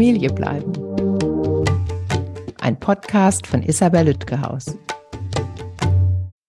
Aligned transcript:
Familie 0.00 0.30
bleiben. 0.30 0.72
Ein 2.62 2.80
Podcast 2.80 3.46
von 3.46 3.62
Isabel 3.62 4.06
Lütgehaus. 4.06 4.78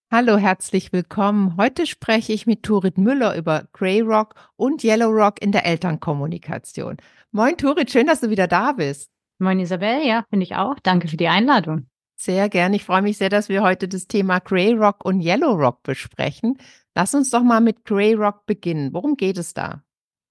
Hallo, 0.10 0.38
herzlich 0.38 0.94
willkommen. 0.94 1.58
Heute 1.58 1.86
spreche 1.86 2.32
ich 2.32 2.48
mit 2.48 2.64
Turit 2.64 2.98
Müller 2.98 3.36
über 3.36 3.66
Grey 3.74 4.00
Rock 4.00 4.36
und 4.56 4.86
Yellow 4.86 5.10
Rock 5.10 5.42
in 5.42 5.52
der 5.52 5.66
Elternkommunikation. 5.66 6.96
Moin 7.34 7.58
Turit, 7.58 7.92
schön, 7.92 8.08
dass 8.08 8.22
du 8.22 8.30
wieder 8.30 8.48
da 8.48 8.72
bist. 8.72 9.10
Moin 9.38 9.60
Isabel, 9.60 10.08
ja, 10.08 10.24
finde 10.30 10.46
ich 10.46 10.56
auch. 10.56 10.80
Danke 10.82 11.10
für 11.10 11.18
die 11.18 11.28
Einladung. 11.28 11.88
Sehr 12.16 12.48
gern. 12.48 12.74
Ich 12.74 12.86
freue 12.86 13.02
mich 13.02 13.18
sehr, 13.18 13.28
dass 13.28 13.50
wir 13.50 13.64
heute 13.64 13.90
das 13.90 14.08
Thema 14.08 14.40
Grey 14.40 14.72
Rock 14.72 15.04
und 15.04 15.20
Yellow 15.20 15.52
Rock 15.56 15.84
besprechen. 15.84 16.58
Lass 16.96 17.14
uns 17.14 17.32
doch 17.32 17.44
mal 17.44 17.60
mit 17.60 17.84
Grey 17.84 18.14
Rock 18.14 18.46
beginnen. 18.46 18.94
Worum 18.94 19.18
geht 19.18 19.38
es 19.38 19.54
da? 19.54 19.84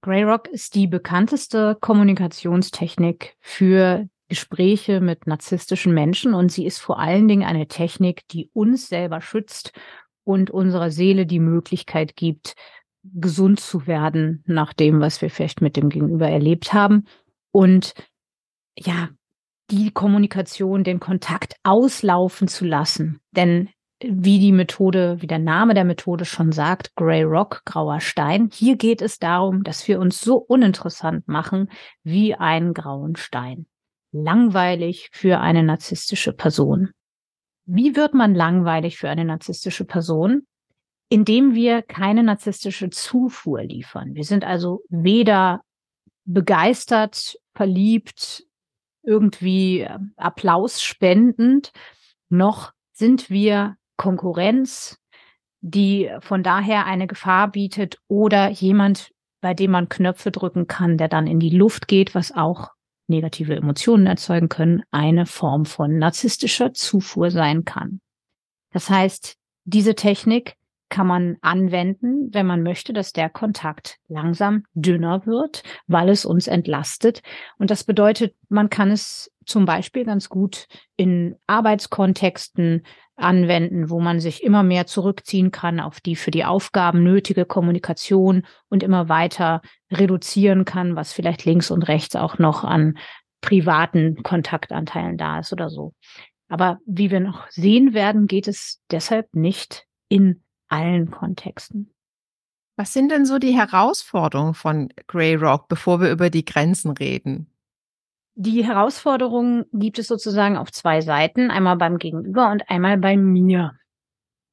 Grey 0.02 0.22
Rock 0.22 0.48
ist 0.48 0.74
die 0.74 0.86
bekannteste 0.86 1.76
Kommunikationstechnik 1.80 3.36
für 3.40 4.08
Gespräche 4.28 5.00
mit 5.00 5.26
narzisstischen 5.26 5.92
Menschen 5.92 6.32
und 6.34 6.50
sie 6.50 6.64
ist 6.64 6.78
vor 6.78 6.98
allen 6.98 7.28
Dingen 7.28 7.42
eine 7.42 7.66
Technik, 7.66 8.26
die 8.28 8.48
uns 8.54 8.88
selber 8.88 9.20
schützt 9.20 9.72
und 10.24 10.50
unserer 10.50 10.90
Seele 10.90 11.26
die 11.26 11.40
Möglichkeit 11.40 12.16
gibt, 12.16 12.54
gesund 13.02 13.60
zu 13.60 13.86
werden 13.86 14.42
nach 14.46 14.72
dem, 14.72 15.00
was 15.00 15.20
wir 15.20 15.30
vielleicht 15.30 15.60
mit 15.60 15.76
dem 15.76 15.88
Gegenüber 15.88 16.28
erlebt 16.28 16.72
haben 16.72 17.06
und 17.50 17.94
ja, 18.78 19.10
die 19.70 19.90
Kommunikation, 19.90 20.84
den 20.84 21.00
Kontakt 21.00 21.56
auslaufen 21.62 22.48
zu 22.48 22.64
lassen. 22.64 23.20
Denn 23.32 23.68
wie 24.02 24.38
die 24.38 24.52
Methode, 24.52 25.20
wie 25.20 25.26
der 25.26 25.38
Name 25.38 25.74
der 25.74 25.84
Methode 25.84 26.24
schon 26.24 26.52
sagt, 26.52 26.94
Grey 26.96 27.22
Rock, 27.22 27.62
grauer 27.64 28.00
Stein. 28.00 28.50
Hier 28.52 28.76
geht 28.76 29.02
es 29.02 29.18
darum, 29.18 29.62
dass 29.62 29.86
wir 29.88 30.00
uns 30.00 30.20
so 30.20 30.36
uninteressant 30.36 31.28
machen 31.28 31.70
wie 32.02 32.34
einen 32.34 32.72
grauen 32.72 33.16
Stein. 33.16 33.66
Langweilig 34.12 35.10
für 35.12 35.40
eine 35.40 35.62
narzisstische 35.62 36.32
Person. 36.32 36.90
Wie 37.66 37.94
wird 37.94 38.14
man 38.14 38.34
langweilig 38.34 38.96
für 38.96 39.08
eine 39.08 39.24
narzisstische 39.24 39.84
Person? 39.84 40.46
Indem 41.08 41.54
wir 41.54 41.82
keine 41.82 42.22
narzisstische 42.22 42.90
Zufuhr 42.90 43.62
liefern. 43.62 44.14
Wir 44.14 44.24
sind 44.24 44.44
also 44.44 44.82
weder 44.88 45.62
begeistert, 46.24 47.36
verliebt, 47.54 48.44
irgendwie 49.02 49.80
äh, 49.80 49.98
Applaus 50.16 50.82
spendend, 50.82 51.72
noch 52.28 52.72
sind 52.92 53.30
wir 53.30 53.76
Konkurrenz, 54.00 54.98
die 55.60 56.10
von 56.20 56.42
daher 56.42 56.86
eine 56.86 57.06
Gefahr 57.06 57.50
bietet 57.52 57.98
oder 58.08 58.48
jemand, 58.48 59.10
bei 59.42 59.52
dem 59.52 59.72
man 59.72 59.90
Knöpfe 59.90 60.30
drücken 60.30 60.66
kann, 60.66 60.96
der 60.96 61.08
dann 61.08 61.26
in 61.26 61.38
die 61.38 61.50
Luft 61.50 61.86
geht, 61.86 62.14
was 62.14 62.32
auch 62.32 62.70
negative 63.08 63.54
Emotionen 63.54 64.06
erzeugen 64.06 64.48
können, 64.48 64.82
eine 64.90 65.26
Form 65.26 65.66
von 65.66 65.98
narzisstischer 65.98 66.72
Zufuhr 66.72 67.30
sein 67.30 67.66
kann. 67.66 68.00
Das 68.72 68.88
heißt, 68.88 69.36
diese 69.64 69.94
Technik 69.94 70.54
kann 70.90 71.06
man 71.06 71.36
anwenden, 71.40 72.28
wenn 72.32 72.46
man 72.46 72.62
möchte, 72.62 72.92
dass 72.92 73.12
der 73.12 73.30
Kontakt 73.30 73.96
langsam 74.08 74.64
dünner 74.74 75.24
wird, 75.24 75.62
weil 75.86 76.08
es 76.10 76.24
uns 76.24 76.46
entlastet. 76.46 77.22
Und 77.58 77.70
das 77.70 77.84
bedeutet, 77.84 78.34
man 78.48 78.68
kann 78.68 78.90
es 78.90 79.32
zum 79.46 79.64
Beispiel 79.64 80.04
ganz 80.04 80.28
gut 80.28 80.66
in 80.96 81.36
Arbeitskontexten 81.46 82.82
anwenden, 83.16 83.90
wo 83.90 84.00
man 84.00 84.20
sich 84.20 84.42
immer 84.42 84.62
mehr 84.62 84.86
zurückziehen 84.86 85.50
kann 85.50 85.80
auf 85.80 86.00
die 86.00 86.16
für 86.16 86.30
die 86.30 86.44
Aufgaben 86.44 87.02
nötige 87.02 87.44
Kommunikation 87.44 88.44
und 88.68 88.82
immer 88.82 89.08
weiter 89.08 89.62
reduzieren 89.90 90.64
kann, 90.64 90.96
was 90.96 91.12
vielleicht 91.12 91.44
links 91.44 91.70
und 91.70 91.82
rechts 91.88 92.16
auch 92.16 92.38
noch 92.38 92.64
an 92.64 92.98
privaten 93.40 94.22
Kontaktanteilen 94.22 95.16
da 95.16 95.38
ist 95.40 95.52
oder 95.52 95.70
so. 95.70 95.94
Aber 96.48 96.78
wie 96.84 97.10
wir 97.10 97.20
noch 97.20 97.48
sehen 97.50 97.94
werden, 97.94 98.26
geht 98.26 98.48
es 98.48 98.82
deshalb 98.90 99.34
nicht 99.34 99.86
in 100.08 100.42
allen 100.70 101.10
Kontexten. 101.10 101.92
Was 102.76 102.94
sind 102.94 103.10
denn 103.10 103.26
so 103.26 103.38
die 103.38 103.52
Herausforderungen 103.52 104.54
von 104.54 104.88
Grey 105.06 105.34
Rock, 105.34 105.68
bevor 105.68 106.00
wir 106.00 106.10
über 106.10 106.30
die 106.30 106.44
Grenzen 106.44 106.92
reden? 106.92 107.50
Die 108.36 108.64
Herausforderungen 108.64 109.66
gibt 109.72 109.98
es 109.98 110.06
sozusagen 110.06 110.56
auf 110.56 110.72
zwei 110.72 111.02
Seiten, 111.02 111.50
einmal 111.50 111.76
beim 111.76 111.98
Gegenüber 111.98 112.50
und 112.50 112.70
einmal 112.70 112.96
bei 112.96 113.16
mir. 113.16 113.72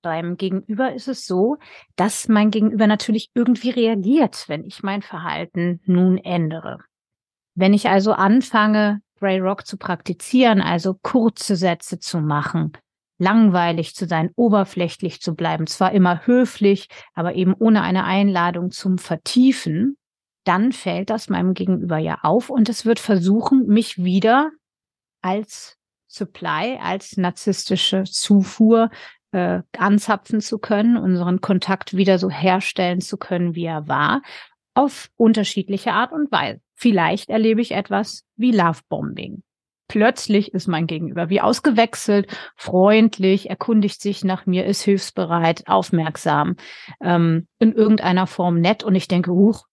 Beim 0.01 0.35
Gegenüber 0.35 0.93
ist 0.93 1.07
es 1.07 1.25
so, 1.25 1.57
dass 1.95 2.27
mein 2.27 2.51
Gegenüber 2.51 2.87
natürlich 2.87 3.29
irgendwie 3.33 3.69
reagiert, 3.69 4.45
wenn 4.47 4.65
ich 4.65 4.83
mein 4.83 5.01
Verhalten 5.01 5.79
nun 5.85 6.17
ändere. 6.17 6.79
Wenn 7.55 7.73
ich 7.73 7.87
also 7.87 8.11
anfange, 8.11 9.01
Grey 9.19 9.39
Rock 9.39 9.65
zu 9.65 9.77
praktizieren, 9.77 10.61
also 10.61 10.95
kurze 11.01 11.55
Sätze 11.55 11.97
zu 11.97 12.19
machen, 12.19 12.73
langweilig 13.17 13.95
zu 13.95 14.07
sein, 14.07 14.31
oberflächlich 14.35 15.21
zu 15.21 15.35
bleiben, 15.35 15.67
zwar 15.67 15.91
immer 15.91 16.25
höflich, 16.25 16.87
aber 17.13 17.35
eben 17.35 17.53
ohne 17.53 17.81
eine 17.81 18.03
Einladung 18.03 18.71
zum 18.71 18.97
Vertiefen, 18.97 19.97
dann 20.43 20.71
fällt 20.71 21.09
das 21.09 21.29
meinem 21.29 21.53
Gegenüber 21.53 21.97
ja 21.97 22.19
auf 22.23 22.49
und 22.49 22.69
es 22.69 22.85
wird 22.85 22.99
versuchen, 22.99 23.67
mich 23.67 24.03
wieder 24.03 24.51
als 25.21 25.77
Supply, 26.07 26.79
als 26.81 27.17
narzisstische 27.17 28.03
Zufuhr 28.05 28.89
äh, 29.31 29.61
anzapfen 29.77 30.39
zu 30.39 30.57
können, 30.57 30.95
unseren 30.95 31.41
Kontakt 31.41 31.97
wieder 31.97 32.17
so 32.17 32.29
herstellen 32.29 33.01
zu 33.01 33.17
können, 33.17 33.55
wie 33.55 33.65
er 33.65 33.87
war, 33.87 34.21
auf 34.73 35.09
unterschiedliche 35.17 35.91
Art 35.93 36.13
und 36.13 36.31
Weise. 36.31 36.61
Vielleicht 36.75 37.29
erlebe 37.29 37.61
ich 37.61 37.71
etwas 37.71 38.23
wie 38.35 38.51
Lovebombing. 38.51 39.43
Plötzlich 39.87 40.53
ist 40.53 40.67
mein 40.67 40.87
Gegenüber 40.87 41.29
wie 41.29 41.41
ausgewechselt, 41.41 42.27
freundlich, 42.55 43.49
erkundigt 43.49 44.01
sich 44.01 44.23
nach 44.23 44.45
mir, 44.45 44.65
ist 44.65 44.81
hilfsbereit, 44.81 45.67
aufmerksam, 45.67 46.55
ähm, 47.01 47.47
in 47.59 47.73
irgendeiner 47.73 48.27
Form 48.27 48.59
nett. 48.59 48.83
Und 48.83 48.95
ich 48.95 49.07
denke, 49.07 49.31
huch, 49.31 49.65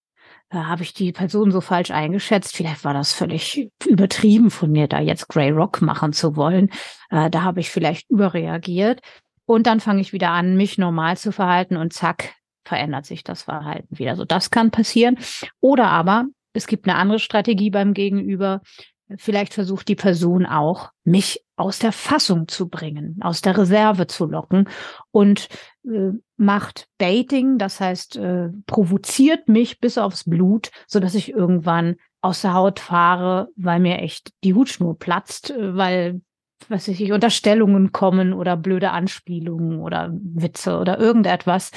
da 0.51 0.67
habe 0.67 0.83
ich 0.83 0.95
die 0.95 1.11
Person 1.11 1.51
so 1.51 1.61
falsch 1.61 1.91
eingeschätzt. 1.91 2.55
Vielleicht 2.55 2.85
war 2.85 2.95
das 2.95 3.13
völlig 3.13 3.71
übertrieben 3.87 4.51
von 4.51 4.71
mir, 4.71 4.87
da 4.87 5.01
jetzt 5.01 5.29
Grey 5.29 5.51
Rock 5.51 5.83
machen 5.83 6.13
zu 6.13 6.37
wollen. 6.37 6.71
Äh, 7.11 7.29
da 7.31 7.43
habe 7.43 7.61
ich 7.61 7.71
vielleicht 7.71 8.09
überreagiert. 8.09 9.01
Und 9.47 9.67
dann 9.67 9.81
fange 9.81 10.01
ich 10.01 10.13
wieder 10.13 10.31
an, 10.31 10.57
mich 10.57 10.79
normal 10.79 11.17
zu 11.17 11.33
verhalten 11.33 11.77
und 11.77 11.93
zack, 11.93 12.35
verändert 12.65 13.05
sich 13.05 13.25
das 13.25 13.43
Verhalten 13.43 13.99
wieder. 13.99 14.17
So, 14.17 14.25
das 14.25 14.51
kann 14.51 14.71
passieren. 14.71 15.19
Oder 15.61 15.89
aber 15.89 16.27
es 16.53 16.67
gibt 16.67 16.89
eine 16.89 16.97
andere 16.97 17.19
Strategie 17.19 17.71
beim 17.71 17.93
Gegenüber. 17.93 18.63
Vielleicht 19.17 19.53
versucht 19.53 19.89
die 19.89 19.97
Person 19.97 20.47
auch, 20.47 20.91
mich 21.05 21.45
aus 21.57 21.79
der 21.79 21.93
Fassung 21.93 22.49
zu 22.49 22.69
bringen, 22.69 23.19
aus 23.21 23.43
der 23.43 23.57
Reserve 23.57 24.07
zu 24.07 24.27
locken 24.27 24.69
und 25.11 25.49
äh, 25.85 26.13
macht 26.37 26.89
Baiting, 26.99 27.59
das 27.59 27.81
heißt, 27.81 28.17
äh, 28.17 28.49
provoziert 28.67 29.49
mich 29.49 29.79
bis 29.79 29.99
aufs 29.99 30.25
Blut, 30.25 30.71
so 30.87 31.01
dass 31.01 31.15
ich 31.15 31.33
irgendwann 31.33 31.97
aus 32.23 32.41
der 32.41 32.55
Haut 32.55 32.81
fahre, 32.81 33.49
weil 33.57 33.79
mir 33.79 33.99
echt 33.99 34.33
die 34.43 34.55
Hutschnur 34.55 34.99
platzt, 34.99 35.51
äh, 35.51 35.77
weil 35.77 36.23
was 36.69 36.89
weiß 36.89 37.01
ich, 37.01 37.13
Unterstellungen 37.13 37.93
kommen 37.93 38.33
oder 38.33 38.57
blöde 38.57 38.91
Anspielungen 38.91 39.81
oder 39.81 40.11
Witze 40.13 40.79
oder 40.79 40.99
irgendetwas, 40.99 41.73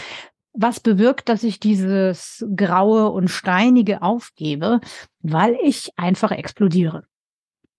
was 0.53 0.79
bewirkt, 0.79 1.29
dass 1.29 1.43
ich 1.43 1.59
dieses 1.59 2.45
Graue 2.55 3.09
und 3.09 3.27
Steinige 3.27 4.01
aufgebe, 4.01 4.79
weil 5.21 5.57
ich 5.61 5.91
einfach 5.97 6.31
explodiere. 6.31 7.03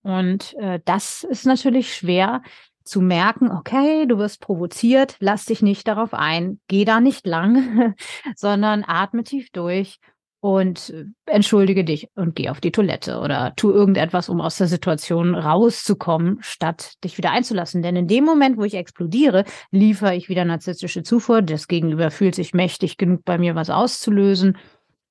Und 0.02 0.54
äh, 0.58 0.80
das 0.84 1.24
ist 1.24 1.46
natürlich 1.46 1.94
schwer 1.94 2.42
zu 2.84 3.00
merken, 3.00 3.50
okay, 3.50 4.06
du 4.06 4.18
wirst 4.18 4.40
provoziert, 4.40 5.16
lass 5.20 5.44
dich 5.44 5.62
nicht 5.62 5.86
darauf 5.86 6.14
ein, 6.14 6.58
geh 6.68 6.84
da 6.84 7.00
nicht 7.00 7.26
lang, 7.26 7.94
sondern 8.36 8.84
atme 8.86 9.24
tief 9.24 9.50
durch 9.50 9.98
und 10.40 10.90
äh, 10.90 11.04
entschuldige 11.26 11.84
dich 11.84 12.08
und 12.14 12.34
geh 12.36 12.48
auf 12.48 12.60
die 12.60 12.70
Toilette 12.70 13.18
oder 13.18 13.52
tu 13.56 13.70
irgendetwas, 13.70 14.28
um 14.28 14.40
aus 14.40 14.56
der 14.56 14.68
Situation 14.68 15.34
rauszukommen, 15.34 16.38
statt 16.40 16.94
dich 17.04 17.18
wieder 17.18 17.32
einzulassen. 17.32 17.82
Denn 17.82 17.96
in 17.96 18.06
dem 18.06 18.24
Moment, 18.24 18.56
wo 18.56 18.64
ich 18.64 18.74
explodiere, 18.74 19.44
liefere 19.70 20.14
ich 20.14 20.28
wieder 20.28 20.44
narzisstische 20.44 21.02
Zufuhr. 21.02 21.42
Das 21.42 21.68
Gegenüber 21.68 22.10
fühlt 22.10 22.34
sich 22.34 22.54
mächtig 22.54 22.96
genug 22.96 23.24
bei 23.24 23.36
mir, 23.36 23.54
was 23.54 23.70
auszulösen. 23.70 24.56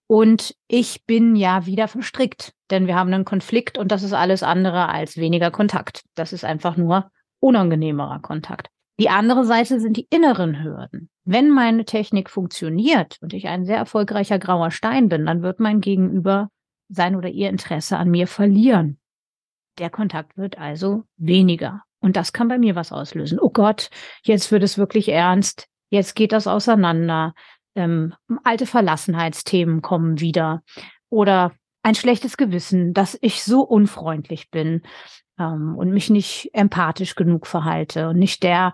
Und 0.07 0.55
ich 0.67 1.05
bin 1.05 1.35
ja 1.35 1.65
wieder 1.65 1.89
verstrickt, 1.89 2.53
denn 2.69 2.87
wir 2.87 2.95
haben 2.95 3.13
einen 3.13 3.25
Konflikt 3.25 3.77
und 3.77 3.91
das 3.91 4.03
ist 4.03 4.13
alles 4.13 4.41
andere 4.41 4.87
als 4.87 5.17
weniger 5.17 5.51
Kontakt. 5.51 6.03
Das 6.15 6.31
ist 6.31 6.45
einfach 6.45 6.77
nur 6.77 7.11
unangenehmerer 7.39 8.19
Kontakt. 8.19 8.69
Die 8.99 9.09
andere 9.09 9.45
Seite 9.45 9.79
sind 9.79 9.97
die 9.97 10.07
inneren 10.09 10.63
Hürden. 10.63 11.09
Wenn 11.23 11.51
meine 11.51 11.85
Technik 11.85 12.29
funktioniert 12.29 13.17
und 13.21 13.33
ich 13.33 13.47
ein 13.47 13.65
sehr 13.65 13.77
erfolgreicher 13.77 14.39
grauer 14.39 14.71
Stein 14.71 15.09
bin, 15.09 15.25
dann 15.25 15.43
wird 15.43 15.59
mein 15.59 15.81
Gegenüber 15.81 16.49
sein 16.89 17.15
oder 17.15 17.29
ihr 17.29 17.49
Interesse 17.49 17.97
an 17.97 18.09
mir 18.09 18.27
verlieren. 18.27 18.97
Der 19.77 19.89
Kontakt 19.89 20.37
wird 20.37 20.57
also 20.57 21.03
weniger. 21.17 21.83
Und 21.99 22.15
das 22.15 22.33
kann 22.33 22.47
bei 22.47 22.57
mir 22.57 22.75
was 22.75 22.91
auslösen. 22.91 23.39
Oh 23.39 23.49
Gott, 23.49 23.89
jetzt 24.23 24.51
wird 24.51 24.63
es 24.63 24.77
wirklich 24.77 25.09
ernst. 25.09 25.67
Jetzt 25.89 26.15
geht 26.15 26.31
das 26.31 26.47
auseinander 26.47 27.33
ähm, 27.77 28.13
alte 28.43 28.65
Verlassenheitsthemen 28.65 29.81
kommen 29.81 30.19
wieder 30.19 30.63
oder 31.09 31.53
ein 31.83 31.95
schlechtes 31.95 32.35
Gewissen, 32.35 32.93
dass 32.93 33.17
ich 33.21 33.43
so 33.43 33.61
unfreundlich 33.61 34.51
bin 34.51 34.81
ähm, 35.39 35.75
und 35.77 35.91
mich 35.91 36.09
nicht 36.09 36.49
empathisch 36.53 37.15
genug 37.15 37.47
verhalte 37.47 38.09
und 38.09 38.17
nicht 38.17 38.43
der 38.43 38.73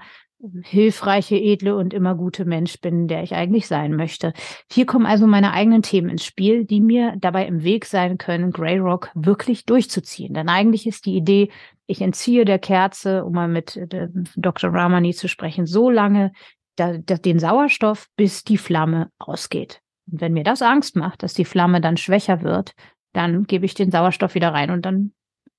hilfreiche, 0.64 1.36
edle 1.36 1.76
und 1.76 1.94
immer 1.94 2.16
gute 2.16 2.44
Mensch 2.44 2.82
bin, 2.82 3.08
der 3.08 3.24
ich 3.24 3.34
eigentlich 3.34 3.68
sein 3.68 3.96
möchte. 3.96 4.34
Hier 4.70 4.86
kommen 4.86 5.06
also 5.06 5.26
meine 5.26 5.54
eigenen 5.54 5.84
Themen 5.84 6.10
ins 6.10 6.26
Spiel, 6.26 6.66
die 6.66 6.82
mir 6.82 7.16
dabei 7.18 7.46
im 7.46 7.64
Weg 7.64 7.86
sein 7.86 8.18
können, 8.18 8.52
Grey 8.52 8.78
Rock 8.78 9.10
wirklich 9.14 9.66
durchzuziehen. 9.66 10.34
Denn 10.34 10.50
eigentlich 10.50 10.86
ist 10.86 11.06
die 11.06 11.16
Idee, 11.16 11.50
ich 11.86 12.02
entziehe 12.02 12.44
der 12.44 12.60
Kerze, 12.60 13.24
um 13.24 13.34
mal 13.34 13.48
mit 13.48 13.78
äh, 13.78 14.10
Dr. 14.36 14.74
Ramani 14.74 15.14
zu 15.14 15.30
sprechen, 15.30 15.66
so 15.66 15.90
lange 15.90 16.34
da, 16.76 16.98
da, 16.98 17.16
den 17.16 17.40
Sauerstoff, 17.40 18.08
bis 18.16 18.44
die 18.44 18.58
Flamme 18.58 19.10
ausgeht. 19.20 19.82
Und 20.12 20.22
wenn 20.22 20.34
mir 20.34 20.44
das 20.44 20.62
Angst 20.62 20.96
macht, 20.96 21.24
dass 21.24 21.34
die 21.34 21.46
Flamme 21.46 21.82
dann 21.82 21.98
schwächer 21.98 22.42
wird, 22.42 22.74
dann 23.14 23.44
gebe 23.44 23.66
ich 23.66 23.74
den 23.74 23.92
Sauerstoff 23.92 24.36
wieder 24.36 24.54
rein 24.54 24.72
und 24.72 24.86
dann 24.86 25.14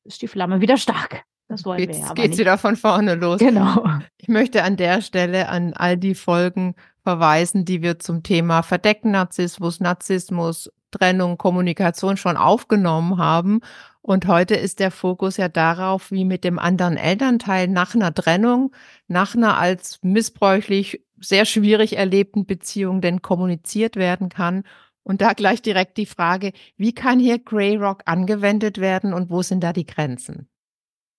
ist 0.04 0.22
die 0.22 0.28
Flamme 0.28 0.60
wieder 0.60 0.76
stark. 0.76 1.24
Das 1.48 1.64
wollen 1.64 1.78
geht's, 1.78 1.98
wir 1.98 2.04
ja 2.04 2.10
aber 2.10 2.14
geht's 2.14 2.30
nicht. 2.30 2.38
wieder 2.38 2.58
von 2.58 2.76
vorne 2.76 3.14
los. 3.14 3.38
Genau. 3.38 3.84
Ich 4.16 4.28
möchte 4.28 4.62
an 4.62 4.76
der 4.76 5.02
Stelle 5.02 5.48
an 5.48 5.74
all 5.74 5.96
die 5.96 6.14
Folgen 6.14 6.74
verweisen, 7.02 7.64
die 7.64 7.82
wir 7.82 7.98
zum 7.98 8.22
Thema 8.22 8.62
Verdecken 8.62 9.10
Narzissmus, 9.10 9.80
Narzissmus, 9.80 10.72
Trennung, 10.90 11.36
Kommunikation 11.36 12.16
schon 12.16 12.36
aufgenommen 12.36 13.18
haben. 13.18 13.60
Und 14.06 14.26
heute 14.26 14.54
ist 14.54 14.80
der 14.80 14.90
Fokus 14.90 15.38
ja 15.38 15.48
darauf, 15.48 16.10
wie 16.10 16.26
mit 16.26 16.44
dem 16.44 16.58
anderen 16.58 16.98
Elternteil 16.98 17.68
nach 17.68 17.94
einer 17.94 18.12
Trennung, 18.12 18.70
nach 19.08 19.34
einer 19.34 19.56
als 19.56 19.98
missbräuchlich 20.02 21.02
sehr 21.18 21.46
schwierig 21.46 21.96
erlebten 21.96 22.44
Beziehung 22.44 23.00
denn 23.00 23.22
kommuniziert 23.22 23.96
werden 23.96 24.28
kann. 24.28 24.64
Und 25.04 25.22
da 25.22 25.32
gleich 25.32 25.62
direkt 25.62 25.96
die 25.96 26.04
Frage, 26.04 26.52
wie 26.76 26.92
kann 26.92 27.18
hier 27.18 27.38
Grey 27.38 27.76
Rock 27.76 28.02
angewendet 28.04 28.76
werden 28.76 29.14
und 29.14 29.30
wo 29.30 29.40
sind 29.40 29.64
da 29.64 29.72
die 29.72 29.86
Grenzen? 29.86 30.50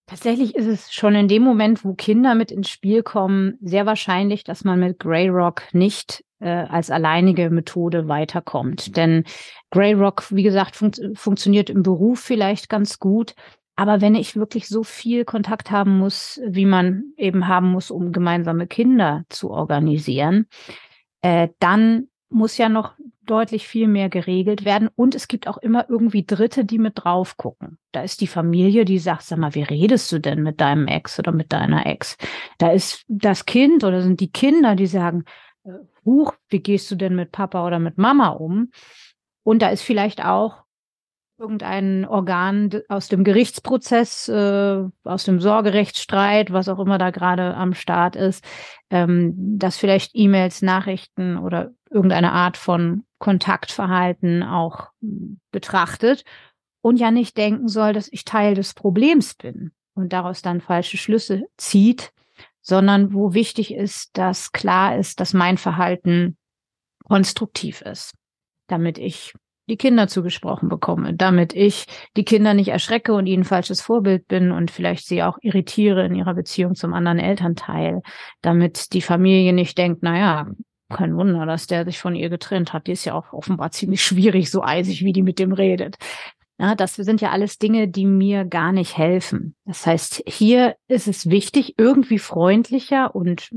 Tatsächlich 0.06 0.54
ist 0.54 0.68
es 0.68 0.94
schon 0.94 1.16
in 1.16 1.28
dem 1.28 1.42
Moment, 1.42 1.84
wo 1.84 1.96
Kinder 1.96 2.36
mit 2.36 2.52
ins 2.52 2.70
Spiel 2.70 3.02
kommen, 3.02 3.58
sehr 3.62 3.88
wahrscheinlich, 3.88 4.44
dass 4.44 4.64
man 4.64 4.80
mit 4.80 5.00
Grey 5.00 5.30
Rock 5.30 5.64
nicht 5.74 6.24
äh, 6.40 6.50
als 6.50 6.92
alleinige 6.92 7.50
Methode 7.50 8.08
weiterkommt. 8.08 8.96
Denn 8.98 9.24
Grey 9.72 9.94
Rock, 9.94 10.26
wie 10.32 10.44
gesagt, 10.44 10.76
fun 10.76 10.92
funktioniert 11.16 11.70
im 11.70 11.84
Beruf 11.84 12.20
vielleicht 12.20 12.70
ganz 12.70 13.00
gut. 13.00 13.36
Aber 13.76 14.00
wenn 14.00 14.16
ich 14.16 14.36
wirklich 14.36 14.68
so 14.68 14.84
viel 14.84 15.26
Kontakt 15.26 15.70
haben 15.70 15.98
muss, 15.98 16.40
wie 16.48 16.66
man 16.66 17.14
eben 17.18 17.48
haben 17.48 17.72
muss, 17.72 17.92
um 17.92 18.14
gemeinsame 18.14 18.68
Kinder 18.68 19.24
zu 19.30 19.52
organisieren, 19.52 20.48
äh, 21.22 21.50
dann 21.60 22.08
muss 22.30 22.58
ja 22.58 22.70
noch 22.70 22.94
deutlich 23.26 23.68
viel 23.68 23.88
mehr 23.88 24.10
geregelt 24.10 24.66
werden. 24.66 24.90
Und 24.96 25.16
es 25.16 25.28
gibt 25.28 25.48
auch 25.48 25.58
immer 25.58 25.90
irgendwie 25.90 26.26
Dritte, 26.26 26.64
die 26.64 26.78
mit 26.78 26.94
drauf 26.96 27.38
gucken. 27.38 27.78
Da 27.92 28.02
ist 28.02 28.22
die 28.22 28.28
Familie, 28.28 28.86
die 28.86 29.00
sagt, 29.00 29.24
sag 29.24 29.40
mal, 29.40 29.56
wie 29.56 29.64
redest 29.64 30.12
du 30.12 30.20
denn 30.20 30.44
mit 30.44 30.62
deinem 30.62 30.88
Ex 30.88 31.18
oder 31.20 31.32
mit 31.32 31.52
deiner 31.52 31.86
Ex? 31.86 32.18
Da 32.58 32.72
ist 32.72 33.04
das 33.08 33.46
Kind 33.46 33.84
oder 33.84 34.02
sind 34.02 34.20
die 34.20 34.32
Kinder, 34.32 34.76
die 34.76 34.88
sagen, 34.88 35.26
Huch, 36.06 36.34
wie 36.50 36.60
gehst 36.60 36.90
du 36.92 36.96
denn 36.96 37.16
mit 37.16 37.32
Papa 37.32 37.66
oder 37.66 37.80
mit 37.80 37.98
Mama 37.98 38.30
um? 38.30 38.72
Und 39.44 39.62
da 39.62 39.70
ist 39.70 39.82
vielleicht 39.82 40.24
auch 40.24 40.66
irgendein 41.38 42.06
Organ 42.06 42.70
aus 42.88 43.10
dem 43.10 43.24
Gerichtsprozess, 43.24 44.30
äh, 44.30 44.84
aus 45.04 45.26
dem 45.26 45.42
Sorgerechtsstreit, 45.42 46.54
was 46.54 46.70
auch 46.70 46.80
immer 46.80 46.98
da 46.98 47.10
gerade 47.10 47.56
am 47.56 47.74
Start 47.74 48.16
ist, 48.16 48.46
ähm, 48.90 49.34
dass 49.58 49.78
vielleicht 49.78 50.12
E-Mails, 50.14 50.62
Nachrichten 50.62 51.38
oder 51.38 51.72
irgendeine 51.90 52.32
Art 52.32 52.58
von 52.58 53.04
Kontaktverhalten 53.20 54.44
auch 54.44 54.90
betrachtet 55.52 56.24
und 56.82 56.98
ja 56.98 57.12
nicht 57.12 57.36
denken 57.38 57.68
soll, 57.68 57.94
dass 57.94 58.08
ich 58.12 58.24
Teil 58.24 58.54
des 58.56 58.74
Problems 58.74 59.34
bin 59.34 59.72
und 59.94 60.14
daraus 60.14 60.42
dann 60.42 60.62
falsche 60.62 60.98
Schlüsse 60.98 61.44
zieht, 61.58 62.14
sondern 62.66 63.14
wo 63.14 63.34
wichtig 63.34 63.74
ist, 63.74 64.18
dass 64.18 64.52
klar 64.52 64.98
ist, 64.98 65.20
dass 65.20 65.34
mein 65.34 65.58
Verhalten 65.58 66.36
konstruktiv 67.04 67.82
ist, 67.82 68.16
damit 68.68 68.98
ich 68.98 69.34
die 69.68 69.78
Kinder 69.78 70.08
zugesprochen 70.08 70.68
bekomme, 70.68 71.14
damit 71.14 71.54
ich 71.54 71.86
die 72.18 72.26
Kinder 72.26 72.54
nicht 72.54 72.70
erschrecke 72.70 73.14
und 73.14 73.28
ihnen 73.28 73.44
falsches 73.44 73.82
Vorbild 73.82 74.28
bin 74.28 74.52
und 74.52 74.72
vielleicht 74.72 75.08
sie 75.08 75.24
auch 75.24 75.38
irritiere 75.42 76.06
in 76.06 76.16
ihrer 76.16 76.34
Beziehung 76.34 76.76
zum 76.76 76.94
anderen 76.94 77.20
Elternteil, 77.20 78.02
damit 78.42 78.94
die 78.94 79.02
Familie 79.02 79.54
nicht 79.54 79.78
denkt, 79.78 80.00
na 80.02 80.18
ja, 80.18 80.48
kein 80.90 81.16
Wunder, 81.16 81.46
dass 81.46 81.66
der 81.68 81.84
sich 81.86 82.00
von 82.00 82.16
ihr 82.16 82.30
getrennt 82.30 82.74
hat. 82.74 82.88
Die 82.88 82.92
ist 82.92 83.06
ja 83.06 83.14
auch 83.14 83.34
offenbar 83.34 83.72
ziemlich 83.72 84.04
schwierig, 84.04 84.52
so 84.52 84.64
eisig, 84.64 85.04
wie 85.04 85.14
die 85.14 85.24
mit 85.24 85.40
dem 85.40 85.52
redet. 85.52 85.98
Ja, 86.58 86.74
das 86.74 86.96
sind 86.96 87.20
ja 87.20 87.32
alles 87.32 87.58
Dinge, 87.58 87.90
die 87.90 88.06
mir 88.06 88.46
gar 88.46 88.72
nicht 88.72 88.98
helfen. 88.98 89.56
Das 89.66 89.86
heißt, 89.86 90.24
hier 90.26 90.76
ist 90.88 91.08
es 91.08 91.30
wichtig, 91.30 91.76
irgendwie 91.78 92.20
freundlicher 92.20 93.14
und 93.14 93.50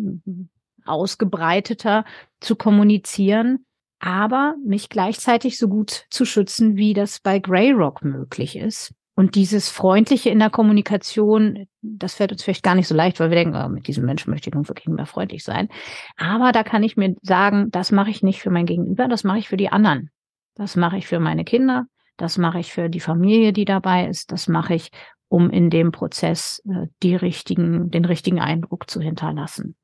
ausgebreiteter 0.84 2.04
zu 2.40 2.56
kommunizieren, 2.56 3.64
aber 4.00 4.56
mich 4.64 4.88
gleichzeitig 4.88 5.58
so 5.58 5.68
gut 5.68 6.06
zu 6.10 6.24
schützen, 6.24 6.76
wie 6.76 6.92
das 6.92 7.20
bei 7.20 7.38
Grey 7.38 7.70
Rock 7.70 8.02
möglich 8.02 8.56
ist. 8.56 8.92
Und 9.14 9.34
dieses 9.34 9.68
Freundliche 9.68 10.30
in 10.30 10.38
der 10.38 10.50
Kommunikation, 10.50 11.66
das 11.82 12.14
fällt 12.14 12.30
uns 12.30 12.44
vielleicht 12.44 12.62
gar 12.62 12.76
nicht 12.76 12.86
so 12.86 12.94
leicht, 12.94 13.18
weil 13.18 13.30
wir 13.30 13.36
denken, 13.36 13.56
oh, 13.56 13.68
mit 13.68 13.88
diesem 13.88 14.04
Menschen 14.04 14.30
möchte 14.30 14.48
ich 14.48 14.54
nun 14.54 14.68
wirklich 14.68 14.86
mehr 14.86 15.06
freundlich 15.06 15.42
sein. 15.42 15.68
Aber 16.16 16.52
da 16.52 16.62
kann 16.62 16.84
ich 16.84 16.96
mir 16.96 17.16
sagen, 17.22 17.70
das 17.72 17.90
mache 17.90 18.10
ich 18.10 18.22
nicht 18.22 18.40
für 18.40 18.50
mein 18.50 18.66
Gegenüber, 18.66 19.08
das 19.08 19.24
mache 19.24 19.38
ich 19.38 19.48
für 19.48 19.56
die 19.56 19.70
anderen. 19.70 20.10
Das 20.54 20.76
mache 20.76 20.98
ich 20.98 21.08
für 21.08 21.18
meine 21.18 21.44
Kinder, 21.44 21.86
das 22.18 22.36
mache 22.36 22.58
ich 22.58 22.72
für 22.72 22.90
die 22.90 23.00
Familie, 23.00 23.54
die 23.54 23.64
dabei 23.64 24.06
ist, 24.06 24.30
das 24.32 24.48
mache 24.48 24.74
ich, 24.74 24.90
um 25.28 25.50
in 25.50 25.70
dem 25.70 25.92
Prozess 25.92 26.62
äh, 26.68 26.88
die 27.02 27.16
richtigen, 27.16 27.90
den 27.90 28.04
richtigen 28.04 28.40
Eindruck 28.40 28.90
zu 28.90 29.00
hinterlassen. 29.00 29.76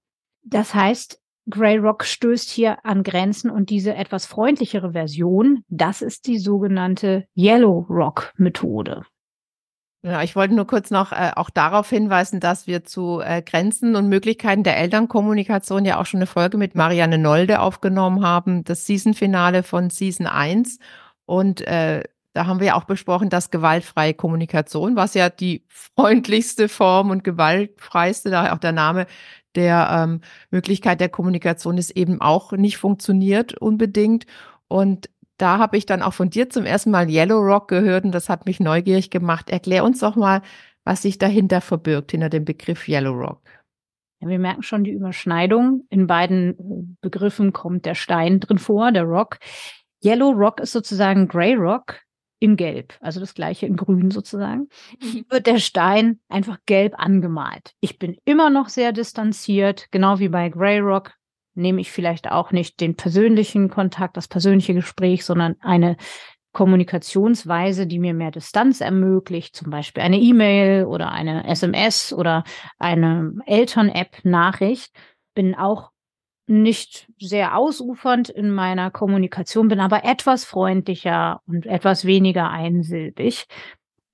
Das 0.42 0.74
heißt, 0.74 1.20
Grey 1.48 1.76
Rock 1.76 2.04
stößt 2.04 2.50
hier 2.50 2.84
an 2.84 3.02
Grenzen 3.02 3.50
und 3.50 3.70
diese 3.70 3.94
etwas 3.94 4.26
freundlichere 4.26 4.92
Version, 4.92 5.62
das 5.68 6.02
ist 6.02 6.26
die 6.26 6.38
sogenannte 6.38 7.26
Yellow 7.36 7.86
Rock 7.88 8.32
Methode. 8.36 9.02
Ja, 10.02 10.22
ich 10.22 10.36
wollte 10.36 10.54
nur 10.54 10.66
kurz 10.66 10.90
noch 10.90 11.12
äh, 11.12 11.32
auch 11.34 11.48
darauf 11.48 11.88
hinweisen, 11.88 12.38
dass 12.38 12.66
wir 12.66 12.84
zu 12.84 13.20
äh, 13.20 13.40
Grenzen 13.40 13.96
und 13.96 14.08
Möglichkeiten 14.08 14.62
der 14.62 14.76
Elternkommunikation 14.76 15.86
ja 15.86 15.98
auch 15.98 16.04
schon 16.04 16.18
eine 16.18 16.26
Folge 16.26 16.58
mit 16.58 16.74
Marianne 16.74 17.16
Nolde 17.16 17.60
aufgenommen 17.60 18.22
haben, 18.22 18.64
das 18.64 18.84
Season-Finale 18.84 19.62
von 19.62 19.88
Season 19.88 20.26
1. 20.26 20.78
Und 21.24 21.62
äh, 21.62 22.02
da 22.34 22.46
haben 22.46 22.58
wir 22.58 22.66
ja 22.66 22.74
auch 22.74 22.84
besprochen, 22.84 23.30
dass 23.30 23.50
gewaltfreie 23.50 24.12
Kommunikation, 24.12 24.96
was 24.96 25.14
ja 25.14 25.30
die 25.30 25.64
freundlichste 25.68 26.68
Form 26.68 27.10
und 27.10 27.22
gewaltfreiste, 27.22 28.28
daher 28.28 28.52
auch 28.52 28.58
der 28.58 28.72
Name 28.72 29.06
der 29.54 29.88
ähm, 29.92 30.20
Möglichkeit 30.50 31.00
der 31.00 31.08
Kommunikation 31.08 31.78
ist, 31.78 31.92
eben 31.92 32.20
auch 32.20 32.50
nicht 32.50 32.76
funktioniert 32.76 33.56
unbedingt. 33.56 34.26
Und 34.66 35.08
da 35.38 35.58
habe 35.58 35.76
ich 35.76 35.86
dann 35.86 36.02
auch 36.02 36.12
von 36.12 36.28
dir 36.28 36.50
zum 36.50 36.64
ersten 36.64 36.90
Mal 36.90 37.08
Yellow 37.08 37.38
Rock 37.38 37.68
gehört 37.68 38.04
und 38.04 38.12
das 38.12 38.28
hat 38.28 38.46
mich 38.46 38.58
neugierig 38.58 39.10
gemacht. 39.10 39.48
Erklär 39.48 39.84
uns 39.84 40.00
doch 40.00 40.16
mal, 40.16 40.42
was 40.82 41.02
sich 41.02 41.18
dahinter 41.18 41.60
verbirgt, 41.60 42.10
hinter 42.10 42.30
dem 42.30 42.44
Begriff 42.44 42.88
Yellow 42.88 43.12
Rock. 43.12 43.42
Wir 44.18 44.38
merken 44.40 44.62
schon 44.62 44.84
die 44.84 44.92
Überschneidung. 44.92 45.86
In 45.88 46.08
beiden 46.08 46.58
äh, 46.58 46.96
Begriffen 47.00 47.52
kommt 47.52 47.84
der 47.84 47.94
Stein 47.94 48.40
drin 48.40 48.58
vor, 48.58 48.90
der 48.90 49.04
Rock. 49.04 49.38
Yellow 50.02 50.30
Rock 50.30 50.60
ist 50.60 50.72
sozusagen 50.72 51.28
Grey 51.28 51.54
Rock 51.54 52.03
in 52.44 52.56
Gelb, 52.56 52.94
also 53.00 53.20
das 53.20 53.34
gleiche 53.34 53.66
in 53.66 53.76
Grün 53.76 54.10
sozusagen. 54.10 54.68
Hier 55.00 55.24
wird 55.30 55.46
der 55.46 55.58
Stein 55.58 56.20
einfach 56.28 56.58
gelb 56.66 56.94
angemalt. 56.98 57.72
Ich 57.80 57.98
bin 57.98 58.16
immer 58.26 58.50
noch 58.50 58.68
sehr 58.68 58.92
distanziert, 58.92 59.86
genau 59.90 60.18
wie 60.18 60.28
bei 60.28 60.50
Grey 60.50 60.78
Rock 60.78 61.14
nehme 61.54 61.80
ich 61.80 61.90
vielleicht 61.90 62.30
auch 62.30 62.52
nicht 62.52 62.80
den 62.80 62.96
persönlichen 62.96 63.70
Kontakt, 63.70 64.16
das 64.16 64.28
persönliche 64.28 64.74
Gespräch, 64.74 65.24
sondern 65.24 65.56
eine 65.60 65.96
Kommunikationsweise, 66.52 67.86
die 67.86 67.98
mir 67.98 68.12
mehr 68.12 68.30
Distanz 68.30 68.80
ermöglicht, 68.80 69.56
zum 69.56 69.70
Beispiel 69.70 70.02
eine 70.02 70.18
E-Mail 70.18 70.84
oder 70.84 71.10
eine 71.10 71.46
SMS 71.48 72.12
oder 72.12 72.44
eine 72.78 73.34
Eltern-App-Nachricht. 73.46 74.94
Bin 75.34 75.54
auch 75.54 75.90
nicht 76.46 77.08
sehr 77.18 77.56
ausufernd 77.56 78.28
in 78.28 78.50
meiner 78.50 78.90
Kommunikation, 78.90 79.68
bin 79.68 79.80
aber 79.80 80.04
etwas 80.04 80.44
freundlicher 80.44 81.40
und 81.46 81.66
etwas 81.66 82.04
weniger 82.04 82.50
einsilbig, 82.50 83.46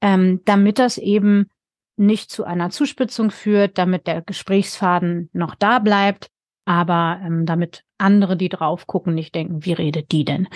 ähm, 0.00 0.40
damit 0.44 0.78
das 0.78 0.96
eben 0.96 1.50
nicht 1.96 2.30
zu 2.30 2.44
einer 2.44 2.70
Zuspitzung 2.70 3.30
führt, 3.30 3.78
damit 3.78 4.06
der 4.06 4.22
Gesprächsfaden 4.22 5.28
noch 5.32 5.54
da 5.54 5.80
bleibt 5.80 6.30
aber 6.70 7.20
ähm, 7.24 7.46
damit 7.46 7.84
andere, 7.98 8.36
die 8.36 8.48
drauf 8.48 8.86
gucken, 8.86 9.12
nicht 9.12 9.34
denken, 9.34 9.64
wie 9.64 9.72
redet 9.72 10.12
die 10.12 10.24
denn? 10.24 10.46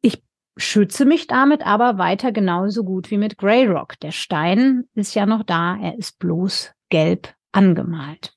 Ich 0.00 0.22
schütze 0.56 1.04
mich 1.04 1.26
damit 1.26 1.66
aber 1.66 1.98
weiter 1.98 2.32
genauso 2.32 2.84
gut 2.84 3.10
wie 3.10 3.18
mit 3.18 3.36
Grey 3.36 3.66
Rock. 3.66 4.00
Der 4.00 4.12
Stein 4.12 4.84
ist 4.94 5.14
ja 5.14 5.26
noch 5.26 5.42
da, 5.42 5.76
er 5.76 5.98
ist 5.98 6.18
bloß 6.18 6.72
gelb 6.88 7.34
angemalt. 7.52 8.32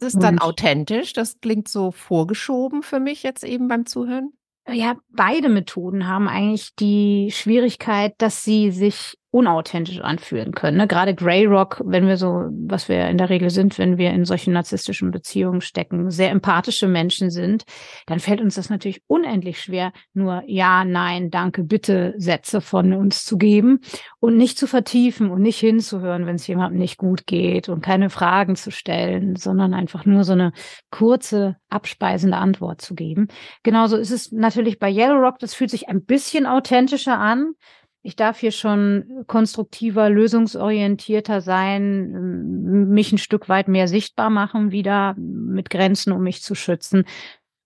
Das 0.00 0.14
ist 0.14 0.22
dann 0.22 0.36
Und, 0.36 0.42
authentisch, 0.42 1.12
das 1.12 1.40
klingt 1.40 1.68
so 1.68 1.90
vorgeschoben 1.92 2.82
für 2.82 3.00
mich 3.00 3.22
jetzt 3.22 3.44
eben 3.44 3.68
beim 3.68 3.86
Zuhören. 3.86 4.32
ja, 4.68 4.96
beide 5.08 5.48
Methoden 5.48 6.06
haben 6.06 6.28
eigentlich 6.28 6.74
die 6.76 7.30
Schwierigkeit, 7.32 8.14
dass 8.18 8.44
sie 8.44 8.70
sich 8.70 9.16
unauthentisch 9.32 10.00
anfühlen 10.00 10.52
können. 10.52 10.76
Ne? 10.76 10.88
Gerade 10.88 11.14
Grey 11.14 11.46
Rock, 11.46 11.80
wenn 11.84 12.08
wir 12.08 12.16
so, 12.16 12.48
was 12.50 12.88
wir 12.88 13.08
in 13.08 13.16
der 13.16 13.30
Regel 13.30 13.50
sind, 13.50 13.78
wenn 13.78 13.96
wir 13.96 14.10
in 14.10 14.24
solchen 14.24 14.52
narzisstischen 14.52 15.12
Beziehungen 15.12 15.60
stecken, 15.60 16.10
sehr 16.10 16.30
empathische 16.30 16.88
Menschen 16.88 17.30
sind, 17.30 17.64
dann 18.06 18.18
fällt 18.18 18.40
uns 18.40 18.56
das 18.56 18.70
natürlich 18.70 19.02
unendlich 19.06 19.60
schwer, 19.60 19.92
nur 20.14 20.42
ja, 20.46 20.84
nein, 20.84 21.30
danke, 21.30 21.62
bitte 21.62 22.14
Sätze 22.16 22.60
von 22.60 22.92
uns 22.92 23.24
zu 23.24 23.38
geben 23.38 23.80
und 24.18 24.36
nicht 24.36 24.58
zu 24.58 24.66
vertiefen 24.66 25.30
und 25.30 25.42
nicht 25.42 25.60
hinzuhören, 25.60 26.26
wenn 26.26 26.34
es 26.34 26.48
jemandem 26.48 26.80
nicht 26.80 26.98
gut 26.98 27.26
geht 27.26 27.68
und 27.68 27.82
keine 27.82 28.10
Fragen 28.10 28.56
zu 28.56 28.72
stellen, 28.72 29.36
sondern 29.36 29.74
einfach 29.74 30.06
nur 30.06 30.24
so 30.24 30.32
eine 30.32 30.52
kurze, 30.90 31.56
abspeisende 31.68 32.36
Antwort 32.36 32.80
zu 32.80 32.96
geben. 32.96 33.28
Genauso 33.62 33.96
ist 33.96 34.10
es 34.10 34.32
natürlich 34.32 34.80
bei 34.80 34.90
Yellow 34.90 35.20
Rock, 35.20 35.38
das 35.38 35.54
fühlt 35.54 35.70
sich 35.70 35.88
ein 35.88 36.04
bisschen 36.04 36.46
authentischer 36.46 37.16
an 37.16 37.54
ich 38.02 38.16
darf 38.16 38.38
hier 38.38 38.52
schon 38.52 39.24
konstruktiver, 39.26 40.08
lösungsorientierter 40.08 41.40
sein, 41.40 42.88
mich 42.88 43.12
ein 43.12 43.18
Stück 43.18 43.48
weit 43.48 43.68
mehr 43.68 43.88
sichtbar 43.88 44.30
machen, 44.30 44.70
wieder 44.70 45.14
mit 45.18 45.68
Grenzen, 45.68 46.12
um 46.12 46.22
mich 46.22 46.42
zu 46.42 46.54
schützen. 46.54 47.04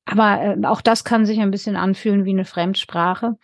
Aber 0.04 0.42
äh, 0.42 0.66
auch 0.66 0.80
das 0.80 1.04
kann 1.04 1.24
sich 1.24 1.40
ein 1.40 1.50
bisschen 1.50 1.76
anfühlen 1.76 2.24
wie 2.24 2.30
eine 2.30 2.44
Fremdsprache. 2.44 3.36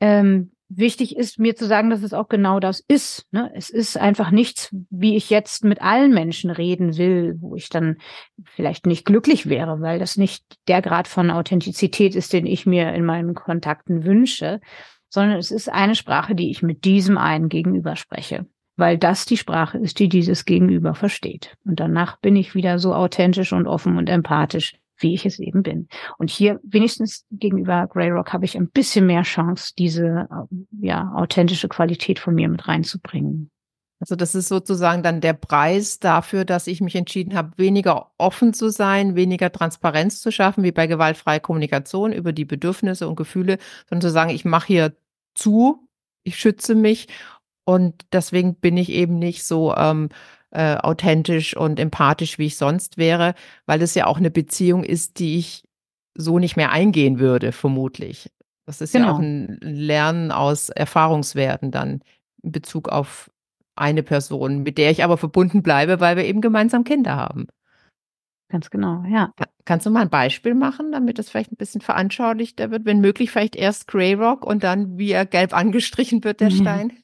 Ähm, 0.00 0.52
wichtig 0.68 1.16
ist 1.16 1.40
mir 1.40 1.56
zu 1.56 1.66
sagen, 1.66 1.90
dass 1.90 2.02
es 2.02 2.12
auch 2.12 2.28
genau 2.28 2.60
das 2.60 2.84
ist. 2.86 3.26
Ne? 3.32 3.50
Es 3.54 3.68
ist 3.68 3.96
einfach 3.98 4.30
nichts, 4.30 4.74
wie 4.90 5.16
ich 5.16 5.30
jetzt 5.30 5.64
mit 5.64 5.82
allen 5.82 6.14
Menschen 6.14 6.50
reden 6.50 6.96
will, 6.96 7.36
wo 7.40 7.56
ich 7.56 7.68
dann 7.68 7.96
vielleicht 8.54 8.86
nicht 8.86 9.04
glücklich 9.04 9.48
wäre, 9.48 9.80
weil 9.80 9.98
das 9.98 10.16
nicht 10.16 10.44
der 10.68 10.82
Grad 10.82 11.08
von 11.08 11.32
Authentizität 11.32 12.14
ist, 12.14 12.32
den 12.32 12.46
ich 12.46 12.64
mir 12.64 12.94
in 12.94 13.04
meinen 13.04 13.34
Kontakten 13.34 14.04
wünsche 14.04 14.60
sondern 15.08 15.38
es 15.38 15.50
ist 15.50 15.70
eine 15.70 15.94
Sprache, 15.94 16.34
die 16.34 16.50
ich 16.50 16.62
mit 16.62 16.84
diesem 16.84 17.18
einen 17.18 17.48
Gegenüber 17.48 17.96
spreche, 17.96 18.46
weil 18.76 18.98
das 18.98 19.26
die 19.26 19.36
Sprache 19.36 19.78
ist, 19.78 19.98
die 19.98 20.08
dieses 20.08 20.44
Gegenüber 20.44 20.94
versteht. 20.94 21.56
Und 21.64 21.80
danach 21.80 22.18
bin 22.18 22.36
ich 22.36 22.54
wieder 22.54 22.78
so 22.78 22.94
authentisch 22.94 23.52
und 23.52 23.66
offen 23.66 23.96
und 23.96 24.08
empathisch, 24.08 24.76
wie 24.98 25.14
ich 25.14 25.24
es 25.24 25.38
eben 25.38 25.62
bin. 25.62 25.88
Und 26.18 26.30
hier 26.30 26.60
wenigstens 26.62 27.26
gegenüber 27.30 27.86
Grey 27.86 28.10
Rock 28.10 28.32
habe 28.32 28.44
ich 28.44 28.56
ein 28.56 28.70
bisschen 28.70 29.06
mehr 29.06 29.22
Chance, 29.22 29.72
diese 29.78 30.28
ja 30.80 31.12
authentische 31.14 31.68
Qualität 31.68 32.18
von 32.18 32.34
mir 32.34 32.48
mit 32.48 32.66
reinzubringen. 32.68 33.50
Also 34.00 34.14
das 34.14 34.34
ist 34.34 34.48
sozusagen 34.48 35.02
dann 35.02 35.20
der 35.20 35.32
Preis 35.32 35.98
dafür, 35.98 36.44
dass 36.44 36.68
ich 36.68 36.80
mich 36.80 36.94
entschieden 36.94 37.34
habe, 37.34 37.56
weniger 37.56 38.12
offen 38.16 38.54
zu 38.54 38.70
sein, 38.70 39.16
weniger 39.16 39.50
Transparenz 39.50 40.20
zu 40.20 40.30
schaffen, 40.30 40.62
wie 40.62 40.72
bei 40.72 40.86
gewaltfreier 40.86 41.40
Kommunikation 41.40 42.12
über 42.12 42.32
die 42.32 42.44
Bedürfnisse 42.44 43.08
und 43.08 43.16
Gefühle, 43.16 43.58
sondern 43.88 44.02
zu 44.08 44.10
sagen, 44.10 44.30
ich 44.30 44.44
mache 44.44 44.68
hier 44.68 44.96
zu, 45.34 45.88
ich 46.22 46.36
schütze 46.36 46.76
mich 46.76 47.08
und 47.64 48.06
deswegen 48.12 48.54
bin 48.54 48.76
ich 48.76 48.90
eben 48.90 49.18
nicht 49.18 49.44
so 49.44 49.74
ähm, 49.74 50.10
äh, 50.50 50.76
authentisch 50.76 51.56
und 51.56 51.80
empathisch, 51.80 52.38
wie 52.38 52.46
ich 52.46 52.56
sonst 52.56 52.98
wäre, 52.98 53.34
weil 53.66 53.82
es 53.82 53.94
ja 53.94 54.06
auch 54.06 54.18
eine 54.18 54.30
Beziehung 54.30 54.84
ist, 54.84 55.18
die 55.18 55.38
ich 55.38 55.64
so 56.14 56.38
nicht 56.38 56.56
mehr 56.56 56.70
eingehen 56.70 57.18
würde, 57.18 57.52
vermutlich. 57.52 58.30
Das 58.64 58.80
ist 58.80 58.92
genau. 58.92 59.06
ja 59.06 59.12
auch 59.12 59.18
ein 59.18 59.58
Lernen 59.60 60.30
aus 60.30 60.68
Erfahrungswerten 60.68 61.70
dann 61.70 62.02
in 62.42 62.52
Bezug 62.52 62.88
auf 62.88 63.30
eine 63.78 64.02
Person, 64.02 64.62
mit 64.62 64.78
der 64.78 64.90
ich 64.90 65.04
aber 65.04 65.16
verbunden 65.16 65.62
bleibe, 65.62 66.00
weil 66.00 66.16
wir 66.16 66.24
eben 66.24 66.40
gemeinsam 66.40 66.84
Kinder 66.84 67.16
haben. 67.16 67.46
Ganz 68.50 68.70
genau, 68.70 69.04
ja. 69.06 69.32
Kannst 69.66 69.84
du 69.84 69.90
mal 69.90 70.02
ein 70.02 70.10
Beispiel 70.10 70.54
machen, 70.54 70.90
damit 70.90 71.18
das 71.18 71.28
vielleicht 71.28 71.52
ein 71.52 71.56
bisschen 71.56 71.82
veranschaulichter 71.82 72.70
wird? 72.70 72.86
Wenn 72.86 73.00
möglich, 73.00 73.30
vielleicht 73.30 73.56
erst 73.56 73.86
Grey 73.88 74.14
Rock 74.14 74.46
und 74.46 74.64
dann, 74.64 74.96
wie 74.96 75.10
er 75.10 75.26
gelb 75.26 75.54
angestrichen 75.54 76.24
wird, 76.24 76.40
der 76.40 76.50
mhm. 76.50 76.54
Stein? 76.54 77.02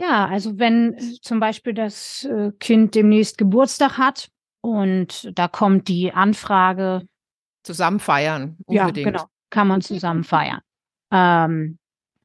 Ja, 0.00 0.26
also 0.26 0.58
wenn 0.58 0.98
zum 1.20 1.38
Beispiel 1.40 1.74
das 1.74 2.24
äh, 2.24 2.52
Kind 2.58 2.94
demnächst 2.94 3.38
Geburtstag 3.38 3.98
hat 3.98 4.30
und 4.60 5.30
da 5.38 5.46
kommt 5.46 5.88
die 5.88 6.12
Anfrage. 6.12 7.06
Zusammen 7.62 8.00
feiern, 8.00 8.56
unbedingt. 8.64 8.96
Ja, 8.96 9.04
genau. 9.04 9.24
Kann 9.50 9.68
man 9.68 9.82
zusammen 9.82 10.24
feiern. 10.24 10.60
Ähm, 11.12 11.78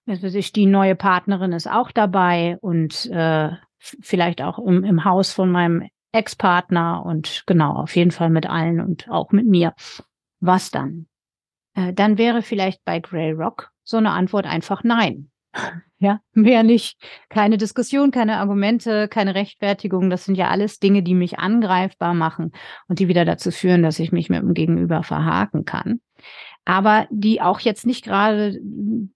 ich, 0.08 0.54
die 0.54 0.66
neue 0.66 0.96
Partnerin 0.96 1.52
ist 1.52 1.70
auch 1.70 1.92
dabei 1.92 2.58
und 2.62 3.08
äh, 3.08 3.50
vielleicht 3.80 4.42
auch 4.42 4.60
im, 4.60 4.84
im 4.84 5.04
Haus 5.06 5.34
von 5.34 5.52
meinem 5.52 5.88
Ex-Partner 6.12 7.04
und 7.06 7.44
genau, 7.46 7.74
auf 7.74 7.96
jeden 7.96 8.12
Fall 8.12 8.30
mit 8.30 8.48
allen 8.48 8.80
und 8.80 9.10
auch 9.10 9.32
mit 9.32 9.46
mir. 9.46 9.74
Was 10.40 10.72
dann? 10.72 11.08
Äh, 11.74 11.94
dann 11.94 12.18
wäre 12.18 12.42
vielleicht 12.42 12.84
bei 12.86 13.00
Grey 13.00 13.32
Rock 13.32 13.72
so 13.84 13.98
eine 13.98 14.12
Antwort 14.12 14.46
einfach 14.46 14.84
nein. 14.84 15.30
Ja, 15.98 16.20
mehr 16.34 16.64
nicht. 16.64 17.02
Keine 17.30 17.58
Diskussion, 17.58 18.12
keine 18.12 18.38
Argumente, 18.38 19.08
keine 19.08 19.34
Rechtfertigung. 19.34 20.10
Das 20.10 20.26
sind 20.26 20.36
ja 20.36 20.50
alles 20.50 20.78
Dinge, 20.78 21.04
die 21.04 21.16
mich 21.16 21.40
angreifbar 21.40 22.14
machen 22.14 22.52
und 22.90 23.00
die 23.00 23.08
wieder 23.08 23.24
dazu 23.24 23.50
führen, 23.50 23.82
dass 23.82 23.98
ich 23.98 24.12
mich 24.12 24.30
mit 24.30 24.42
dem 24.42 24.54
Gegenüber 24.54 25.04
verhaken 25.04 25.64
kann 25.64 26.02
aber 26.66 27.08
die 27.12 27.42
auch 27.42 27.60
jetzt 27.60 27.86
nicht 27.86 28.04
gerade 28.04 28.60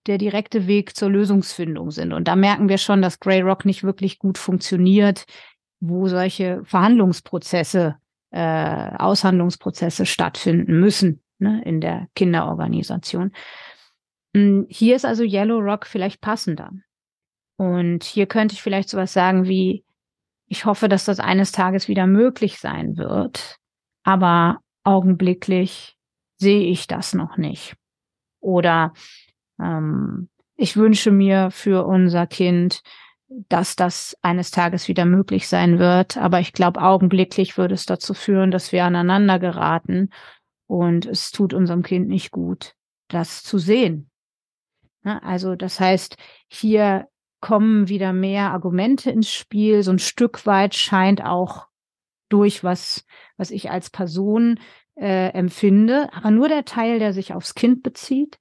der 0.05 0.19
direkte 0.19 0.67
Weg 0.67 0.95
zur 0.95 1.09
Lösungsfindung 1.09 1.89
sind. 1.89 2.13
Und 2.13 2.27
da 2.27 2.35
merken 2.35 2.69
wir 2.69 2.77
schon, 2.77 3.01
dass 3.01 3.19
Grey 3.19 3.41
Rock 3.41 3.65
nicht 3.65 3.83
wirklich 3.83 4.19
gut 4.19 4.37
funktioniert, 4.37 5.25
wo 5.79 6.07
solche 6.07 6.61
Verhandlungsprozesse, 6.63 7.95
äh, 8.31 8.95
Aushandlungsprozesse 8.97 10.05
stattfinden 10.05 10.79
müssen 10.79 11.23
ne, 11.39 11.63
in 11.65 11.81
der 11.81 12.07
Kinderorganisation. 12.15 13.31
Hm, 14.35 14.67
hier 14.69 14.95
ist 14.95 15.05
also 15.05 15.23
Yellow 15.23 15.57
Rock 15.57 15.87
vielleicht 15.87 16.21
passender. 16.21 16.71
Und 17.57 18.03
hier 18.03 18.27
könnte 18.27 18.53
ich 18.53 18.61
vielleicht 18.61 18.89
sowas 18.89 19.11
sagen 19.11 19.45
wie, 19.47 19.83
ich 20.45 20.65
hoffe, 20.65 20.87
dass 20.87 21.05
das 21.05 21.19
eines 21.19 21.51
Tages 21.51 21.87
wieder 21.87 22.07
möglich 22.07 22.59
sein 22.59 22.95
wird, 22.97 23.57
aber 24.03 24.59
augenblicklich 24.83 25.98
sehe 26.39 26.67
ich 26.67 26.87
das 26.87 27.13
noch 27.13 27.37
nicht. 27.37 27.75
Oder 28.39 28.93
ähm, 29.61 30.29
ich 30.55 30.75
wünsche 30.75 31.11
mir 31.11 31.51
für 31.51 31.85
unser 31.85 32.27
Kind, 32.27 32.81
dass 33.27 33.75
das 33.75 34.17
eines 34.21 34.51
Tages 34.51 34.87
wieder 34.87 35.05
möglich 35.05 35.47
sein 35.47 35.77
wird. 35.77 36.17
Aber 36.17 36.39
ich 36.39 36.53
glaube, 36.53 36.81
augenblicklich 36.81 37.57
würde 37.57 37.75
es 37.75 37.85
dazu 37.85 38.13
führen, 38.13 38.51
dass 38.51 38.71
wir 38.71 38.85
aneinander 38.85 39.39
geraten. 39.39 40.09
Und 40.67 41.05
es 41.05 41.31
tut 41.31 41.53
unserem 41.53 41.83
Kind 41.83 42.07
nicht 42.07 42.31
gut, 42.31 42.75
das 43.07 43.43
zu 43.43 43.57
sehen. 43.57 44.09
Also 45.03 45.55
das 45.55 45.79
heißt, 45.79 46.17
hier 46.47 47.07
kommen 47.41 47.87
wieder 47.87 48.13
mehr 48.13 48.51
Argumente 48.51 49.11
ins 49.11 49.31
Spiel. 49.31 49.83
So 49.83 49.91
ein 49.91 49.99
Stück 49.99 50.45
weit 50.45 50.75
scheint 50.75 51.23
auch 51.23 51.67
durch 52.29 52.63
was, 52.63 53.05
was 53.37 53.51
ich 53.51 53.71
als 53.71 53.89
Person 53.89 54.59
äh, 54.99 55.29
empfinde, 55.29 56.09
aber 56.13 56.31
nur 56.31 56.49
der 56.49 56.65
Teil, 56.65 56.99
der 56.99 57.13
sich 57.13 57.33
aufs 57.33 57.55
Kind 57.55 57.83
bezieht. 57.83 58.37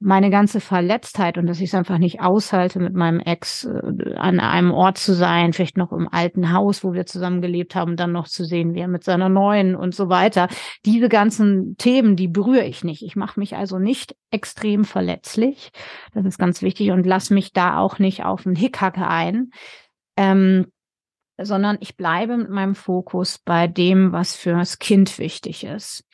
Meine 0.00 0.28
ganze 0.28 0.60
Verletztheit 0.60 1.38
und 1.38 1.46
dass 1.46 1.60
ich 1.60 1.68
es 1.68 1.74
einfach 1.74 1.96
nicht 1.96 2.20
aushalte, 2.20 2.78
mit 2.78 2.94
meinem 2.94 3.20
Ex 3.20 3.64
äh, 3.64 4.14
an 4.16 4.38
einem 4.38 4.70
Ort 4.70 4.98
zu 4.98 5.14
sein, 5.14 5.52
vielleicht 5.52 5.78
noch 5.78 5.92
im 5.92 6.08
alten 6.10 6.52
Haus, 6.52 6.84
wo 6.84 6.92
wir 6.92 7.06
zusammen 7.06 7.40
gelebt 7.40 7.74
haben, 7.74 7.96
dann 7.96 8.12
noch 8.12 8.28
zu 8.28 8.44
sehen, 8.44 8.74
wie 8.74 8.80
er 8.80 8.88
mit 8.88 9.04
seiner 9.04 9.30
neuen 9.30 9.74
und 9.76 9.94
so 9.94 10.08
weiter. 10.10 10.48
Diese 10.84 11.08
ganzen 11.08 11.76
Themen, 11.78 12.16
die 12.16 12.28
berühre 12.28 12.64
ich 12.64 12.84
nicht. 12.84 13.02
Ich 13.02 13.16
mache 13.16 13.40
mich 13.40 13.56
also 13.56 13.78
nicht 13.78 14.14
extrem 14.30 14.84
verletzlich. 14.84 15.70
Das 16.12 16.26
ist 16.26 16.38
ganz 16.38 16.60
wichtig 16.60 16.90
und 16.90 17.06
lass 17.06 17.30
mich 17.30 17.52
da 17.52 17.78
auch 17.78 17.98
nicht 17.98 18.24
auf 18.24 18.46
einen 18.46 18.56
Hickhacke 18.56 19.06
ein. 19.06 19.50
Ähm, 20.16 20.66
sondern 21.40 21.78
ich 21.80 21.96
bleibe 21.96 22.36
mit 22.36 22.50
meinem 22.50 22.74
Fokus 22.74 23.38
bei 23.38 23.66
dem, 23.66 24.12
was 24.12 24.36
fürs 24.36 24.78
Kind 24.78 25.18
wichtig 25.18 25.64
ist. 25.64 26.04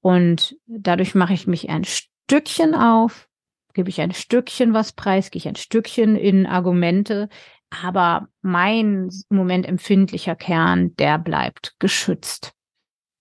Und 0.00 0.56
dadurch 0.66 1.14
mache 1.14 1.32
ich 1.32 1.46
mich 1.46 1.68
ein 1.68 1.84
Stückchen 1.84 2.74
auf, 2.74 3.28
gebe 3.74 3.88
ich 3.88 4.00
ein 4.00 4.12
Stückchen 4.12 4.72
was 4.72 4.92
preis, 4.92 5.30
gehe 5.30 5.40
ich 5.40 5.48
ein 5.48 5.56
Stückchen 5.56 6.16
in 6.16 6.46
Argumente, 6.46 7.28
aber 7.70 8.28
mein 8.42 9.10
im 9.30 9.36
Moment 9.36 9.66
empfindlicher 9.66 10.36
Kern, 10.36 10.94
der 10.96 11.18
bleibt 11.18 11.74
geschützt. 11.78 12.52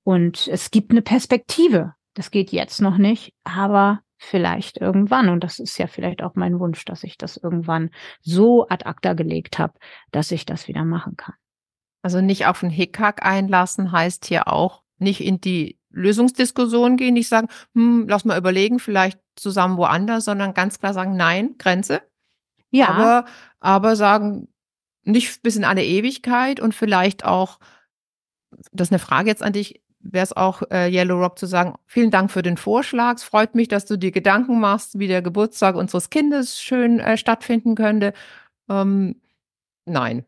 Und 0.04 0.48
es 0.48 0.72
gibt 0.72 0.92
eine 0.92 1.02
Perspektive. 1.02 1.94
Das 2.14 2.32
geht 2.32 2.52
jetzt 2.52 2.80
noch 2.80 2.98
nicht, 2.98 3.34
aber 3.44 4.02
vielleicht 4.18 4.78
irgendwann. 4.78 5.30
Und 5.30 5.44
das 5.44 5.60
ist 5.60 5.78
ja 5.78 5.88
vielleicht 5.88 6.22
auch 6.24 6.36
mein 6.36 6.60
Wunsch, 6.60 6.86
dass 6.86 7.04
ich 7.04 7.18
das 7.18 7.38
irgendwann 7.38 7.90
so 8.22 8.68
ad 8.68 8.86
acta 8.86 9.14
gelegt 9.14 9.60
habe, 9.60 9.74
dass 10.12 10.32
ich 10.32 10.46
das 10.46 10.68
wieder 10.68 10.86
machen 10.86 11.18
kann. 11.18 11.36
Also 12.06 12.22
nicht 12.22 12.46
auf 12.46 12.62
einen 12.62 12.72
Hickhack 12.72 13.26
einlassen 13.26 13.92
heißt 13.92 14.28
hier 14.28 14.48
auch 14.48 14.84
nicht 15.00 15.22
in 15.22 15.42
die 15.42 15.80
Lösungsdiskussion 15.90 16.98
gehen, 16.98 17.16
nicht 17.16 17.30
sagen, 17.30 17.48
hm, 17.74 18.06
lass 18.08 18.26
mal 18.26 18.38
überlegen, 18.38 18.78
vielleicht 18.78 19.20
zusammen 19.36 19.78
woanders, 19.78 20.26
sondern 20.26 20.54
ganz 20.54 20.78
klar 20.80 20.94
sagen, 20.94 21.16
nein, 21.16 21.56
Grenze. 21.58 22.04
Ja. 22.70 22.90
Aber, 22.90 23.26
aber 23.60 23.96
sagen, 23.96 24.50
nicht 25.02 25.42
bis 25.42 25.56
in 25.56 25.64
alle 25.64 25.84
Ewigkeit 25.84 26.60
und 26.60 26.76
vielleicht 26.76 27.26
auch, 27.26 27.58
das 28.72 28.90
ist 28.90 28.92
eine 28.92 29.00
Frage 29.00 29.30
jetzt 29.30 29.42
an 29.42 29.54
dich, 29.54 29.82
wäre 29.98 30.26
es 30.26 30.38
auch 30.38 30.62
äh, 30.70 30.94
Yellow 30.94 31.20
Rock 31.20 31.40
zu 31.40 31.48
sagen, 31.48 31.74
vielen 31.88 32.12
Dank 32.12 32.30
für 32.30 32.44
den 32.44 32.58
Vorschlag. 32.58 33.16
Es 33.16 33.24
freut 33.24 33.56
mich, 33.56 33.68
dass 33.68 33.86
du 33.88 33.98
dir 33.98 34.12
Gedanken 34.12 34.60
machst, 34.60 35.00
wie 35.00 35.08
der 35.08 35.24
Geburtstag 35.24 35.76
unseres 35.76 36.12
Kindes 36.12 36.62
schön 36.62 37.00
äh, 37.00 37.18
stattfinden 37.18 37.74
könnte. 37.74 38.14
Ähm, 38.70 39.20
nein. 39.86 40.24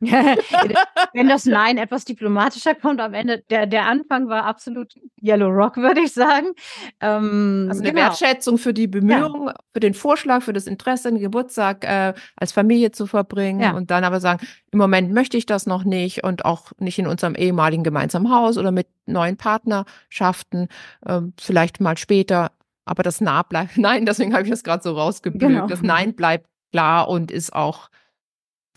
Wenn 1.12 1.28
das 1.28 1.44
Nein 1.44 1.76
etwas 1.76 2.04
diplomatischer 2.04 2.74
kommt, 2.76 3.00
am 3.00 3.14
Ende, 3.14 3.42
der, 3.50 3.66
der 3.66 3.86
Anfang 3.86 4.28
war 4.28 4.44
absolut 4.44 4.94
Yellow 5.20 5.48
Rock, 5.48 5.76
würde 5.78 6.00
ich 6.00 6.12
sagen. 6.12 6.52
Ähm, 7.00 7.66
also 7.68 7.82
eine 7.82 7.92
genau. 7.92 8.02
Wertschätzung 8.02 8.58
für 8.58 8.72
die 8.72 8.86
Bemühungen, 8.86 9.48
ja. 9.48 9.54
für 9.72 9.80
den 9.80 9.94
Vorschlag, 9.94 10.42
für 10.42 10.52
das 10.52 10.66
Interesse, 10.66 11.10
den 11.10 11.20
Geburtstag 11.20 11.84
äh, 11.84 12.14
als 12.36 12.52
Familie 12.52 12.92
zu 12.92 13.06
verbringen 13.06 13.60
ja. 13.60 13.72
und 13.72 13.90
dann 13.90 14.04
aber 14.04 14.20
sagen, 14.20 14.46
im 14.70 14.78
Moment 14.78 15.12
möchte 15.12 15.36
ich 15.36 15.46
das 15.46 15.66
noch 15.66 15.82
nicht 15.82 16.22
und 16.22 16.44
auch 16.44 16.72
nicht 16.78 16.98
in 16.98 17.06
unserem 17.08 17.34
ehemaligen 17.34 17.82
gemeinsamen 17.82 18.30
Haus 18.30 18.56
oder 18.56 18.70
mit 18.70 18.86
neuen 19.06 19.36
Partnerschaften, 19.36 20.68
äh, 21.06 21.20
vielleicht 21.40 21.80
mal 21.80 21.98
später. 21.98 22.52
Aber 22.84 23.02
das 23.02 23.20
Nah 23.20 23.42
bleibt, 23.42 23.76
nein, 23.76 24.06
deswegen 24.06 24.32
habe 24.32 24.44
ich 24.44 24.50
das 24.50 24.62
gerade 24.62 24.82
so 24.82 24.92
rausgebügelt. 24.92 25.50
Genau. 25.50 25.66
Das 25.66 25.82
Nein 25.82 26.14
bleibt 26.14 26.46
klar 26.70 27.08
und 27.08 27.30
ist 27.30 27.52
auch 27.52 27.88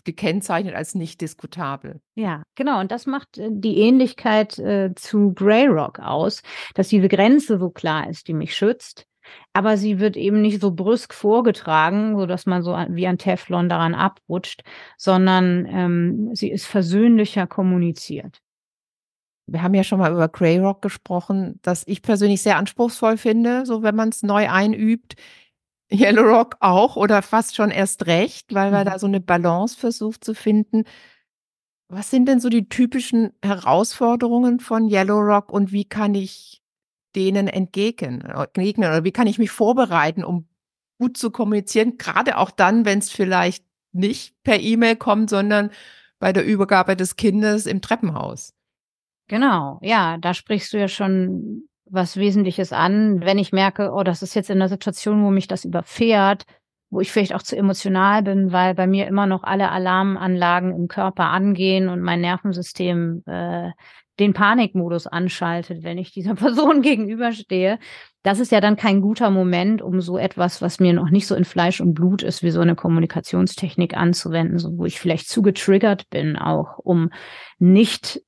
gekennzeichnet 0.04 0.74
als 0.74 0.94
nicht 0.94 1.20
diskutabel. 1.20 2.00
Ja, 2.14 2.42
genau. 2.54 2.80
Und 2.80 2.90
das 2.90 3.06
macht 3.06 3.38
äh, 3.38 3.48
die 3.50 3.78
Ähnlichkeit 3.78 4.58
äh, 4.58 4.94
zu 4.94 5.32
Grey 5.34 5.66
Rock 5.66 5.98
aus, 6.00 6.42
dass 6.74 6.88
diese 6.88 7.08
Grenze 7.08 7.58
so 7.58 7.70
klar 7.70 8.08
ist, 8.08 8.28
die 8.28 8.34
mich 8.34 8.54
schützt. 8.54 9.06
Aber 9.52 9.76
sie 9.76 9.98
wird 9.98 10.16
eben 10.16 10.42
nicht 10.42 10.60
so 10.60 10.72
brüsk 10.72 11.14
vorgetragen, 11.14 12.16
so 12.18 12.26
dass 12.26 12.46
man 12.46 12.62
so 12.62 12.72
wie 12.72 13.06
ein 13.06 13.18
Teflon 13.18 13.68
daran 13.68 13.94
abrutscht, 13.94 14.62
sondern 14.96 15.66
ähm, 15.66 16.30
sie 16.34 16.50
ist 16.50 16.66
versöhnlicher 16.66 17.46
kommuniziert. 17.46 18.40
Wir 19.46 19.62
haben 19.62 19.74
ja 19.74 19.84
schon 19.84 19.98
mal 19.98 20.12
über 20.12 20.28
Grey 20.28 20.58
Rock 20.58 20.82
gesprochen, 20.82 21.58
das 21.62 21.82
ich 21.86 22.02
persönlich 22.02 22.42
sehr 22.42 22.56
anspruchsvoll 22.56 23.16
finde, 23.16 23.66
so 23.66 23.82
wenn 23.82 23.94
man 23.94 24.08
es 24.08 24.22
neu 24.22 24.48
einübt. 24.48 25.14
Yellow 25.92 26.22
Rock 26.22 26.56
auch 26.60 26.96
oder 26.96 27.22
fast 27.22 27.54
schon 27.54 27.70
erst 27.70 28.06
recht, 28.06 28.54
weil 28.54 28.70
man 28.70 28.86
mhm. 28.86 28.90
da 28.90 28.98
so 28.98 29.06
eine 29.06 29.20
Balance 29.20 29.78
versucht 29.78 30.24
zu 30.24 30.34
finden. 30.34 30.84
Was 31.88 32.10
sind 32.10 32.26
denn 32.26 32.40
so 32.40 32.48
die 32.48 32.68
typischen 32.68 33.32
Herausforderungen 33.44 34.60
von 34.60 34.88
Yellow 34.88 35.20
Rock 35.20 35.52
und 35.52 35.72
wie 35.72 35.84
kann 35.84 36.14
ich 36.14 36.62
denen 37.14 37.48
entgegnen, 37.48 38.22
entgegnen 38.22 38.88
oder 38.88 39.04
wie 39.04 39.12
kann 39.12 39.26
ich 39.26 39.38
mich 39.38 39.50
vorbereiten, 39.50 40.24
um 40.24 40.48
gut 40.98 41.16
zu 41.16 41.30
kommunizieren, 41.30 41.98
gerade 41.98 42.38
auch 42.38 42.50
dann, 42.50 42.84
wenn 42.84 43.00
es 43.00 43.10
vielleicht 43.10 43.64
nicht 43.92 44.34
per 44.42 44.60
E-Mail 44.60 44.96
kommt, 44.96 45.28
sondern 45.28 45.70
bei 46.18 46.32
der 46.32 46.46
Übergabe 46.46 46.96
des 46.96 47.16
Kindes 47.16 47.66
im 47.66 47.82
Treppenhaus. 47.82 48.54
Genau, 49.28 49.78
ja, 49.82 50.16
da 50.18 50.34
sprichst 50.34 50.72
du 50.72 50.78
ja 50.78 50.88
schon 50.88 51.68
was 51.92 52.16
Wesentliches 52.16 52.72
an. 52.72 53.20
Wenn 53.20 53.38
ich 53.38 53.52
merke, 53.52 53.92
oh, 53.92 54.02
das 54.02 54.22
ist 54.22 54.34
jetzt 54.34 54.50
in 54.50 54.56
einer 54.56 54.68
Situation, 54.68 55.22
wo 55.22 55.30
mich 55.30 55.46
das 55.46 55.64
überfährt, 55.64 56.44
wo 56.90 57.00
ich 57.00 57.12
vielleicht 57.12 57.34
auch 57.34 57.42
zu 57.42 57.56
emotional 57.56 58.22
bin, 58.22 58.52
weil 58.52 58.74
bei 58.74 58.86
mir 58.86 59.06
immer 59.06 59.26
noch 59.26 59.44
alle 59.44 59.70
Alarmanlagen 59.70 60.74
im 60.74 60.88
Körper 60.88 61.24
angehen 61.24 61.88
und 61.88 62.02
mein 62.02 62.20
Nervensystem 62.20 63.22
äh, 63.26 63.70
den 64.18 64.34
Panikmodus 64.34 65.06
anschaltet, 65.06 65.82
wenn 65.82 65.98
ich 65.98 66.12
dieser 66.12 66.34
Person 66.36 66.82
gegenüberstehe. 66.82 67.78
Das 68.22 68.40
ist 68.40 68.52
ja 68.52 68.60
dann 68.60 68.76
kein 68.76 69.00
guter 69.00 69.30
Moment, 69.30 69.82
um 69.82 70.00
so 70.00 70.16
etwas, 70.16 70.62
was 70.62 70.80
mir 70.80 70.92
noch 70.92 71.10
nicht 71.10 71.26
so 71.26 71.34
in 71.34 71.44
Fleisch 71.44 71.80
und 71.80 71.94
Blut 71.94 72.22
ist, 72.22 72.42
wie 72.42 72.50
so 72.50 72.60
eine 72.60 72.76
Kommunikationstechnik 72.76 73.96
anzuwenden, 73.96 74.58
so 74.58 74.78
wo 74.78 74.84
ich 74.86 75.00
vielleicht 75.00 75.28
zu 75.28 75.42
getriggert 75.42 76.08
bin, 76.10 76.36
auch 76.36 76.78
um 76.78 77.10
nicht 77.58 78.22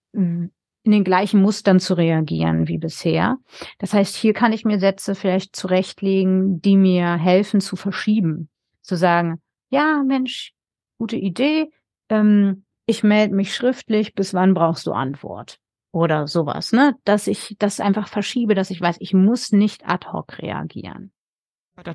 in 0.85 0.93
den 0.93 1.03
gleichen 1.03 1.41
Mustern 1.41 1.81
zu 1.81 1.95
reagieren 1.95 2.69
wie 2.69 2.79
bisher. 2.79 3.39
Das 3.79 3.95
heißt, 3.95 4.15
hier 4.15 4.35
kann 4.35 4.53
ich 4.53 4.65
mir 4.65 4.79
Sätze 4.79 5.15
vielleicht 5.15 5.57
zurechtlegen, 5.57 6.61
die 6.61 6.77
mir 6.77 7.17
helfen 7.17 7.61
zu 7.61 7.75
verschieben. 7.75 8.51
Zu 8.83 8.97
sagen, 8.97 9.41
ja, 9.71 10.03
Mensch, 10.07 10.53
gute 10.99 11.17
Idee, 11.17 11.71
ähm, 12.11 12.65
ich 12.87 13.03
melde 13.03 13.35
mich 13.35 13.55
schriftlich, 13.55 14.15
bis 14.15 14.35
wann 14.35 14.53
brauchst 14.53 14.87
du 14.87 14.93
Antwort? 14.93 15.59
Oder 15.91 16.27
sowas, 16.27 16.73
ne? 16.73 16.95
Dass 17.05 17.29
ich 17.29 17.57
das 17.59 17.81
einfach 17.81 18.09
verschiebe, 18.09 18.55
dass 18.55 18.71
ich 18.71 18.81
weiß, 18.81 18.97
ich 19.01 19.15
muss 19.15 19.53
nicht 19.53 19.87
ad 19.87 20.09
hoc 20.13 20.39
reagieren. 20.39 21.13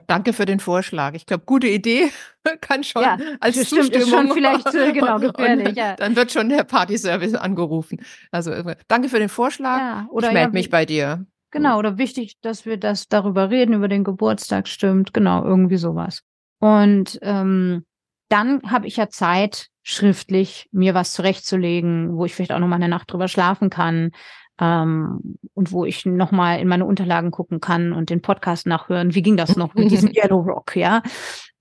Danke 0.07 0.33
für 0.33 0.45
den 0.45 0.59
Vorschlag. 0.59 1.13
Ich 1.13 1.25
glaube, 1.25 1.45
gute 1.45 1.67
Idee 1.67 2.09
kann 2.61 2.83
schon 2.83 3.01
ja, 3.01 3.17
als 3.39 3.55
stimmt, 3.55 3.83
Zustimmung. 3.83 4.07
Ist 4.07 4.09
schon 4.09 4.31
vielleicht 4.31 4.75
äh, 4.75 4.91
genau 4.91 5.19
gefährlich. 5.19 5.75
Ja. 5.75 5.95
Dann 5.95 6.15
wird 6.15 6.31
schon 6.31 6.49
der 6.49 6.63
Partyservice 6.63 7.35
angerufen. 7.35 8.01
Also 8.31 8.51
äh, 8.51 8.75
danke 8.87 9.07
für 9.09 9.19
den 9.19 9.29
Vorschlag. 9.29 9.77
Ja, 9.77 10.07
oder 10.11 10.27
ich 10.27 10.33
melde 10.33 10.51
mich 10.51 10.69
bei 10.69 10.85
dir. 10.85 11.25
Genau, 11.51 11.79
oder 11.79 11.97
wichtig, 11.97 12.39
dass 12.41 12.65
wir 12.65 12.77
das 12.77 13.07
darüber 13.07 13.49
reden, 13.49 13.73
über 13.73 13.87
den 13.87 14.03
Geburtstag 14.03 14.67
stimmt. 14.67 15.13
Genau, 15.13 15.43
irgendwie 15.43 15.77
sowas. 15.77 16.21
Und 16.59 17.17
ähm, 17.21 17.85
dann 18.27 18.61
habe 18.69 18.85
ich 18.85 18.97
ja 18.97 19.09
Zeit, 19.09 19.67
schriftlich 19.81 20.67
mir 20.71 20.93
was 20.93 21.13
zurechtzulegen, 21.13 22.15
wo 22.15 22.25
ich 22.25 22.35
vielleicht 22.35 22.51
auch 22.51 22.59
noch 22.59 22.67
mal 22.67 22.75
eine 22.75 22.89
Nacht 22.89 23.11
drüber 23.11 23.27
schlafen 23.27 23.69
kann, 23.71 24.11
ähm, 24.59 25.37
und 25.53 25.71
wo 25.71 25.85
ich 25.85 26.05
nochmal 26.05 26.59
in 26.59 26.67
meine 26.67 26.85
Unterlagen 26.85 27.31
gucken 27.31 27.61
kann 27.61 27.93
und 27.93 28.09
den 28.09 28.21
Podcast 28.21 28.67
nachhören. 28.67 29.15
Wie 29.15 29.21
ging 29.21 29.37
das 29.37 29.55
noch 29.55 29.73
mit 29.73 29.91
diesem 29.91 30.11
Yellow 30.15 30.39
Rock, 30.39 30.75
ja? 30.75 31.01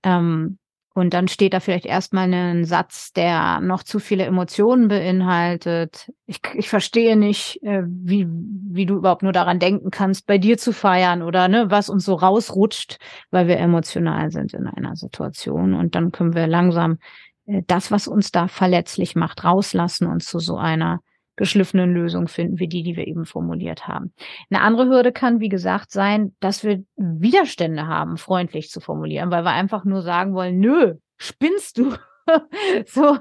Ähm, 0.03 0.57
und 0.95 1.13
dann 1.13 1.29
steht 1.29 1.53
da 1.53 1.61
vielleicht 1.61 1.85
erstmal 1.85 2.33
ein 2.33 2.65
Satz, 2.65 3.13
der 3.13 3.61
noch 3.61 3.83
zu 3.83 3.99
viele 3.99 4.25
Emotionen 4.25 4.89
beinhaltet. 4.89 6.11
Ich, 6.25 6.41
ich 6.55 6.67
verstehe 6.67 7.15
nicht, 7.15 7.63
äh, 7.63 7.83
wie, 7.85 8.27
wie 8.27 8.85
du 8.85 8.95
überhaupt 8.95 9.23
nur 9.23 9.31
daran 9.31 9.59
denken 9.59 9.91
kannst, 9.91 10.25
bei 10.25 10.37
dir 10.37 10.57
zu 10.57 10.73
feiern 10.73 11.21
oder 11.21 11.47
ne, 11.47 11.71
was 11.71 11.89
uns 11.89 12.03
so 12.03 12.15
rausrutscht, 12.15 12.97
weil 13.31 13.47
wir 13.47 13.59
emotional 13.59 14.31
sind 14.31 14.53
in 14.53 14.67
einer 14.67 14.97
Situation. 14.97 15.73
Und 15.73 15.95
dann 15.95 16.11
können 16.11 16.33
wir 16.33 16.47
langsam 16.47 16.97
äh, 17.45 17.61
das, 17.65 17.91
was 17.91 18.07
uns 18.07 18.31
da 18.31 18.49
verletzlich 18.49 19.15
macht, 19.15 19.45
rauslassen 19.45 20.05
und 20.07 20.21
zu 20.21 20.39
so 20.39 20.57
einer 20.57 20.99
geschliffenen 21.39 21.93
Lösung 21.93 22.27
finden, 22.27 22.59
wie 22.59 22.67
die, 22.67 22.83
die 22.83 22.97
wir 22.97 23.07
eben 23.07 23.25
formuliert 23.25 23.87
haben. 23.87 24.13
Eine 24.49 24.61
andere 24.61 24.89
Hürde 24.89 25.13
kann, 25.13 25.39
wie 25.39 25.47
gesagt, 25.47 25.89
sein, 25.89 26.35
dass 26.41 26.65
wir 26.65 26.83
Widerstände 26.97 27.87
haben, 27.87 28.17
freundlich 28.17 28.69
zu 28.69 28.81
formulieren, 28.81 29.31
weil 29.31 29.45
wir 29.45 29.51
einfach 29.51 29.85
nur 29.85 30.01
sagen 30.01 30.33
wollen, 30.33 30.59
nö, 30.59 30.95
spinnst 31.17 31.77
du? 31.77 31.95
so 32.85 33.17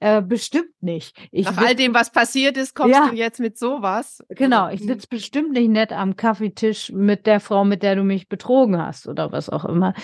äh, 0.00 0.20
bestimmt 0.20 0.72
nicht. 0.80 1.16
Ich 1.30 1.46
Nach 1.46 1.58
all 1.58 1.76
dem, 1.76 1.94
was 1.94 2.10
passiert 2.10 2.56
ist, 2.56 2.74
kommst 2.74 2.96
ja, 2.96 3.08
du 3.08 3.14
jetzt 3.14 3.38
mit 3.38 3.56
sowas. 3.56 4.22
Genau, 4.30 4.68
ich 4.68 4.82
sitze 4.82 5.06
bestimmt 5.08 5.52
nicht 5.52 5.70
nett 5.70 5.92
am 5.92 6.16
Kaffeetisch 6.16 6.90
mit 6.90 7.24
der 7.24 7.38
Frau, 7.38 7.64
mit 7.64 7.84
der 7.84 7.94
du 7.94 8.02
mich 8.02 8.28
betrogen 8.28 8.82
hast 8.82 9.06
oder 9.06 9.30
was 9.30 9.48
auch 9.48 9.64
immer. 9.64 9.94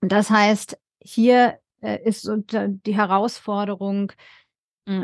Das 0.00 0.30
heißt, 0.30 0.78
hier 1.02 1.58
äh, 1.80 1.98
ist 2.04 2.30
die 2.46 2.96
Herausforderung, 2.96 4.12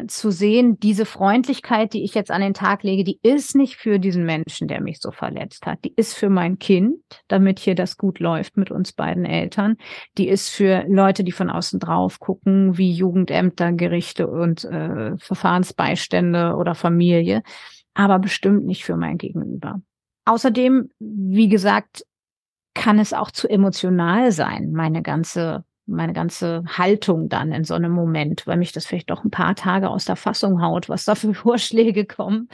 zu 0.09 0.31
sehen, 0.31 0.79
diese 0.81 1.07
Freundlichkeit, 1.07 1.93
die 1.93 2.05
ich 2.05 2.15
jetzt 2.15 2.31
an 2.31 2.41
den 2.41 2.55
Tag 2.55 2.83
lege, 2.83 3.05
die 3.05 3.19
ist 3.23 3.55
nicht 3.55 3.77
für 3.77 3.99
diesen 3.99 4.25
Menschen, 4.25 4.69
der 4.69 4.81
mich 4.81 5.01
so 5.01 5.11
verletzt 5.11 5.67
hat. 5.67 5.79
Die 5.85 5.93
ist 5.95 6.15
für 6.15 6.31
mein 6.31 6.59
Kind, 6.59 6.97
damit 7.29 7.59
hier 7.59 7.75
das 7.75 7.97
gut 7.97 8.19
läuft 8.19 8.57
mit 8.57 8.71
uns 8.71 8.93
beiden 8.93 9.25
Eltern. 9.25 9.77
Die 10.19 10.29
ist 10.29 10.49
für 10.49 10.85
Leute, 10.89 11.25
die 11.25 11.33
von 11.33 11.51
außen 11.51 11.81
drauf 11.81 12.21
gucken, 12.21 12.79
wie 12.79 12.93
Jugendämter, 12.93 13.73
Gerichte 13.73 14.27
und 14.29 14.65
äh, 14.65 15.17
Verfahrensbeistände 15.19 16.57
oder 16.57 16.75
Familie, 16.75 17.43
aber 17.95 18.19
bestimmt 18.19 18.67
nicht 18.67 18.85
für 18.85 18.97
mein 18.97 19.19
Gegenüber. 19.19 19.81
Außerdem, 20.25 20.91
wie 20.99 21.49
gesagt, 21.49 22.05
kann 22.75 22.99
es 22.99 23.13
auch 23.13 23.31
zu 23.31 23.49
emotional 23.49 24.33
sein, 24.33 24.73
meine 24.73 25.03
ganze 25.03 25.65
meine 25.87 26.13
ganze 26.13 26.65
Haltung 26.67 27.29
dann 27.29 27.53
in 27.53 27.65
so 27.65 27.75
einem 27.75 27.93
Moment, 27.93 28.47
weil 28.47 28.57
mich 28.57 28.73
das 28.73 28.87
vielleicht 28.87 29.11
doch 29.11 29.25
ein 29.25 29.31
paar 29.31 29.55
Tage 29.55 29.89
aus 29.89 30.05
der 30.05 30.17
Fassung 30.17 30.63
haut, 30.63 30.89
was 30.89 31.05
da 31.05 31.15
für 31.15 31.35
Vorschläge 31.35 32.05
kommen. 32.05 32.49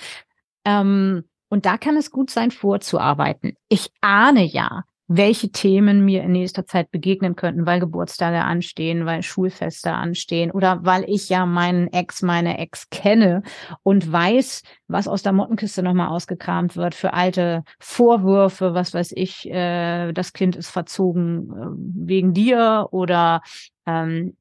Ähm, 0.65 1.25
und 1.49 1.67
da 1.67 1.77
kann 1.77 1.97
es 1.97 2.11
gut 2.11 2.31
sein, 2.31 2.51
vorzuarbeiten. 2.51 3.55
Ich 3.69 3.91
ahne 4.01 4.45
ja, 4.45 4.85
welche 5.17 5.51
Themen 5.51 6.05
mir 6.05 6.23
in 6.23 6.33
nächster 6.33 6.67
Zeit 6.67 6.91
begegnen 6.91 7.37
könnten, 7.37 7.67
weil 7.67 7.81
Geburtstage 7.81 8.41
anstehen, 8.43 9.05
weil 9.05 9.23
Schulfeste 9.23 9.93
anstehen 9.93 10.51
oder 10.51 10.81
weil 10.83 11.05
ich 11.09 11.29
ja 11.29 11.45
meinen 11.45 11.93
Ex, 11.93 12.23
meine 12.23 12.59
Ex 12.59 12.89
kenne 12.91 13.43
und 13.83 14.11
weiß, 14.11 14.63
was 14.89 15.09
aus 15.09 15.23
der 15.23 15.33
Mottenkiste 15.33 15.83
nochmal 15.83 16.09
ausgekramt 16.09 16.77
wird 16.77 16.95
für 16.95 17.13
alte 17.13 17.65
Vorwürfe, 17.79 18.75
was 18.75 18.95
weiß 18.95 19.13
ich, 19.15 19.51
äh, 19.51 20.13
das 20.13 20.33
Kind 20.33 20.57
ist 20.57 20.71
verzogen 20.71 21.51
äh, 21.51 22.09
wegen 22.09 22.33
dir 22.33 22.89
oder 22.91 23.43
ähm, 23.87 24.37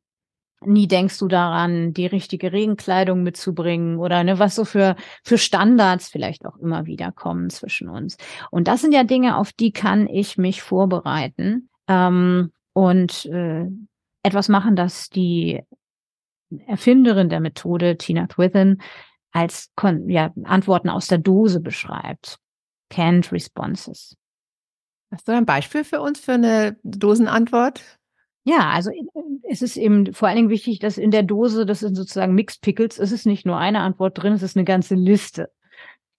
nie 0.65 0.87
denkst 0.87 1.17
du 1.19 1.27
daran, 1.27 1.93
die 1.93 2.05
richtige 2.05 2.51
Regenkleidung 2.51 3.23
mitzubringen 3.23 3.97
oder 3.97 4.23
ne, 4.23 4.39
was 4.39 4.55
so 4.55 4.65
für, 4.65 4.95
für 5.23 5.37
Standards 5.37 6.09
vielleicht 6.09 6.45
auch 6.45 6.57
immer 6.57 6.85
wieder 6.85 7.11
kommen 7.11 7.49
zwischen 7.49 7.89
uns. 7.89 8.17
Und 8.51 8.67
das 8.67 8.81
sind 8.81 8.93
ja 8.93 9.03
Dinge, 9.03 9.37
auf 9.37 9.51
die 9.53 9.71
kann 9.71 10.07
ich 10.07 10.37
mich 10.37 10.61
vorbereiten 10.61 11.69
ähm, 11.87 12.51
und 12.73 13.25
äh, 13.25 13.65
etwas 14.23 14.49
machen, 14.49 14.75
dass 14.75 15.09
die 15.09 15.61
Erfinderin 16.67 17.29
der 17.29 17.39
Methode, 17.39 17.97
Tina 17.97 18.27
Twithen, 18.27 18.81
als 19.31 19.71
ja, 20.07 20.31
Antworten 20.43 20.89
aus 20.89 21.07
der 21.07 21.17
Dose 21.17 21.61
beschreibt. 21.61 22.37
Canned 22.89 23.31
Responses. 23.31 24.17
Hast 25.11 25.27
du 25.27 25.31
ein 25.31 25.45
Beispiel 25.45 25.83
für 25.83 26.01
uns 26.01 26.19
für 26.19 26.33
eine 26.33 26.77
Dosenantwort? 26.83 27.99
Ja, 28.43 28.71
also 28.71 28.91
es 29.47 29.61
ist 29.61 29.77
eben 29.77 30.13
vor 30.13 30.27
allen 30.27 30.37
Dingen 30.37 30.49
wichtig, 30.49 30.79
dass 30.79 30.97
in 30.97 31.11
der 31.11 31.23
Dose, 31.23 31.65
das 31.65 31.81
sind 31.81 31.95
sozusagen 31.95 32.33
Mixed 32.33 32.61
Pickles, 32.61 32.97
es 32.97 33.11
ist 33.11 33.25
nicht 33.25 33.45
nur 33.45 33.57
eine 33.57 33.81
Antwort 33.81 34.21
drin, 34.21 34.33
es 34.33 34.41
ist 34.41 34.57
eine 34.57 34.65
ganze 34.65 34.95
Liste. 34.95 35.51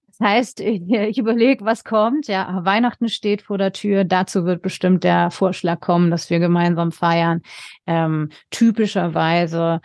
Das 0.07 0.21
heißt, 0.21 0.61
ich, 0.61 0.83
ich 0.89 1.19
überlege, 1.19 1.65
was 1.65 1.85
kommt. 1.85 2.29
Ja, 2.29 2.65
Weihnachten 2.65 3.09
steht 3.09 3.43
vor 3.43 3.59
der 3.59 3.73
Tür. 3.73 4.05
Dazu 4.05 4.45
wird 4.45 4.63
bestimmt 4.63 5.05
der 5.05 5.31
Vorschlag 5.31 5.81
kommen, 5.81 6.11
dass 6.11 6.31
wir 6.31 6.39
gemeinsam 6.39 6.93
feiern. 6.93 7.43
Ähm, 7.87 8.31
typischerweise 8.51 9.81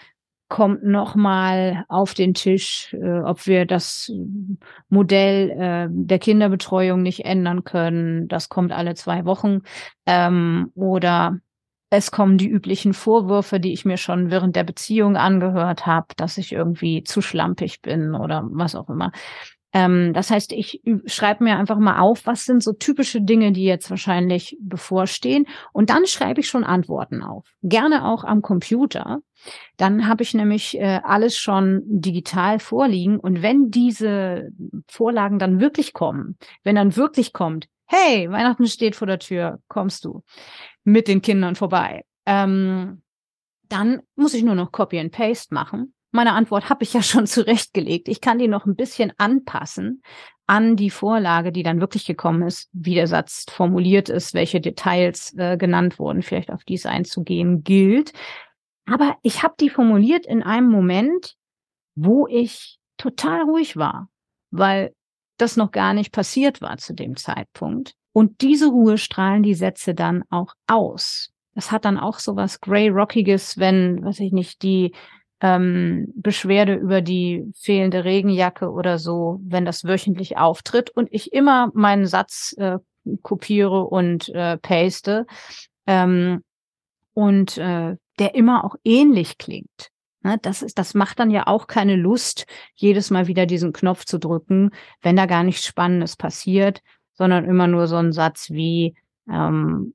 kommt 0.50 0.84
nochmal 0.84 1.84
auf 1.90 2.14
den 2.14 2.34
Tisch, 2.34 2.94
äh, 2.94 3.20
ob 3.20 3.48
wir 3.48 3.66
das 3.66 4.12
Modell 4.90 5.50
äh, 5.50 5.88
der 5.90 6.20
Kinderbetreuung 6.20 7.02
nicht 7.02 7.26
ändern 7.26 7.64
können. 7.64 8.28
Das 8.28 8.48
kommt 8.48 8.72
alle 8.72 8.96
zwei 8.96 9.26
Wochen. 9.26 9.62
Ähm, 10.06 10.72
oder 10.76 11.40
es 11.90 12.12
kommen 12.12 12.38
die 12.38 12.50
üblichen 12.50 12.94
Vorwürfe, 12.94 13.60
die 13.60 13.74
ich 13.74 13.86
mir 13.86 13.98
schon 13.98 14.30
während 14.30 14.56
der 14.56 14.64
Beziehung 14.64 15.16
angehört 15.16 15.86
habe, 15.86 16.08
dass 16.18 16.38
ich 16.38 16.52
irgendwie 16.52 17.04
zu 17.04 17.22
schlampig 17.22 17.82
bin 17.82 18.14
oder 18.14 18.46
was 18.52 18.76
auch 18.76 18.90
immer. 18.90 19.12
Ähm, 19.74 20.14
das 20.14 20.32
heißt, 20.32 20.54
ich 20.54 20.82
schreibe 21.06 21.44
mir 21.44 21.58
einfach 21.58 21.78
mal 21.78 22.00
auf, 22.00 22.26
was 22.26 22.46
sind 22.46 22.64
so 22.64 22.74
typische 22.74 23.22
Dinge, 23.22 23.52
die 23.52 23.66
jetzt 23.66 23.90
wahrscheinlich 23.90 24.58
bevorstehen. 24.60 25.46
Und 25.74 25.90
dann 25.90 26.08
schreibe 26.08 26.40
ich 26.40 26.48
schon 26.48 26.64
Antworten 26.64 27.22
auf. 27.22 27.46
Gerne 27.62 28.06
auch 28.06 28.24
am 28.24 28.42
Computer. 28.42 29.20
Dann 29.76 30.08
habe 30.08 30.24
ich 30.24 30.34
nämlich 30.34 30.80
äh, 30.80 31.02
alles 31.04 31.38
schon 31.38 31.84
digital 31.86 32.60
vorliegen. 32.60 33.20
Und 33.20 33.42
wenn 33.42 33.70
diese 33.70 34.50
Vorlagen 34.88 35.38
dann 35.38 35.60
wirklich 35.60 35.94
kommen, 35.94 36.38
wenn 36.64 36.76
dann 36.76 36.96
wirklich 36.96 37.34
kommt, 37.34 37.68
hey, 37.88 38.30
Weihnachten 38.30 38.68
steht 38.68 38.96
vor 38.96 39.08
der 39.08 39.20
Tür, 39.20 39.60
kommst 39.68 40.06
du 40.06 40.24
mit 40.88 41.08
den 41.08 41.22
Kindern 41.22 41.56
vorbei, 41.56 42.04
ähm, 42.26 43.02
dann 43.70 44.02
muss 44.16 44.34
ich 44.34 44.44
nur 44.44 44.56
noch 44.56 44.72
Copy 44.72 45.00
and 45.00 45.12
Paste 45.12 45.54
machen 45.54 45.94
meine 46.12 46.34
Antwort 46.34 46.70
habe 46.70 46.84
ich 46.84 46.94
ja 46.94 47.02
schon 47.04 47.28
zurechtgelegt. 47.28 48.08
Ich 48.08 48.22
kann 48.22 48.40
die 48.40 48.48
noch 48.48 48.66
ein 48.66 48.76
bisschen 48.76 49.14
anpassen 49.18 50.02
an 50.48 50.76
die 50.78 50.90
Vorlage, 50.90 51.52
die 51.52 51.64
dann 51.64 51.82
wirklich 51.82 52.06
gekommen 52.06 52.42
ist, 52.44 52.70
wie 52.72 52.96
der 52.96 53.08
Satz 53.08 53.46
formuliert 53.50 54.08
ist, 54.08 54.34
welche 54.34 54.62
Details 54.62 55.34
äh, 55.38 55.58
genannt 55.58 56.00
wurden, 56.00 56.22
vielleicht 56.22 56.52
auf 56.52 56.64
dies 56.64 56.86
einzugehen 56.86 57.64
gilt. 57.64 58.14
Aber 58.90 59.18
ich 59.24 59.44
habe 59.44 59.56
die 59.60 59.70
formuliert 59.70 60.26
in 60.26 60.44
einem 60.44 60.70
Moment, 60.70 61.36
wo 61.96 62.28
ich 62.28 62.80
total 62.96 63.42
ruhig 63.42 63.76
war, 63.76 64.10
weil 64.50 64.94
das 65.38 65.58
noch 65.58 65.72
gar 65.72 65.94
nicht 65.94 66.14
passiert 66.14 66.62
war 66.62 66.78
zu 66.78 66.94
dem 66.94 67.18
Zeitpunkt. 67.18 67.94
Und 68.18 68.42
diese 68.42 68.70
Ruhe 68.70 68.98
strahlen 68.98 69.44
die 69.44 69.54
Sätze 69.54 69.94
dann 69.94 70.24
auch 70.32 70.56
aus. 70.66 71.30
Das 71.54 71.72
hat 71.72 71.86
dann 71.86 72.00
auch 72.00 72.18
so 72.18 72.36
was 72.36 72.62
Grey 72.62 72.90
Rockiges, 72.90 73.60
wenn, 73.60 74.04
weiß 74.04 74.22
ich 74.22 74.32
nicht, 74.32 74.64
die 74.64 74.96
ähm, 75.40 76.12
Beschwerde 76.16 76.74
über 76.74 77.02
die 77.02 77.46
fehlende 77.56 78.06
Regenjacke 78.06 78.72
oder 78.72 78.98
so, 78.98 79.40
wenn 79.44 79.66
das 79.66 79.84
wöchentlich 79.84 80.36
auftritt 80.36 80.90
und 80.90 81.10
ich 81.12 81.32
immer 81.32 81.70
meinen 81.76 82.08
Satz 82.08 82.56
äh, 82.58 82.80
kopiere 83.22 83.84
und 83.84 84.30
äh, 84.30 84.58
paste 84.58 85.28
ähm, 85.86 86.44
und 87.14 87.60
äh, 87.60 87.98
der 88.18 88.34
immer 88.34 88.66
auch 88.66 88.78
ähnlich 88.84 89.38
klingt. 89.38 89.92
Ne, 90.24 90.40
das 90.42 90.64
ist, 90.64 90.80
das 90.80 90.96
macht 90.96 91.20
dann 91.20 91.30
ja 91.30 91.46
auch 91.46 91.68
keine 91.68 91.96
Lust, 91.96 92.48
jedes 92.74 93.12
Mal 93.12 93.28
wieder 93.28 93.46
diesen 93.46 93.74
Knopf 93.74 94.06
zu 94.06 94.18
drücken, 94.18 94.72
wenn 95.04 95.16
da 95.16 95.28
gar 95.28 95.44
nichts 95.44 95.68
Spannendes 95.68 96.16
passiert, 96.16 96.82
sondern 97.18 97.46
immer 97.46 97.68
nur 97.68 97.88
so 97.88 97.98
ein 97.98 98.14
Satz 98.14 98.52
wie 98.52 98.96
ähm, 99.30 99.94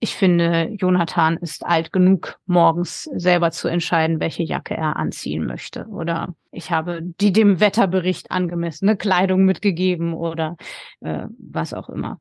ich 0.00 0.14
finde, 0.14 0.70
Jonathan 0.78 1.38
ist 1.38 1.66
alt 1.66 1.92
genug, 1.92 2.38
morgens 2.46 3.04
selber 3.14 3.50
zu 3.50 3.66
entscheiden, 3.66 4.20
welche 4.20 4.44
Jacke 4.44 4.76
er 4.76 4.96
anziehen 4.96 5.44
möchte. 5.44 5.86
Oder 5.86 6.34
ich 6.52 6.70
habe 6.70 7.00
die 7.02 7.32
dem 7.32 7.58
Wetterbericht 7.58 8.30
angemessene 8.30 8.96
Kleidung 8.96 9.44
mitgegeben 9.44 10.14
oder 10.14 10.56
äh, 11.00 11.26
was 11.38 11.74
auch 11.74 11.88
immer. 11.88 12.20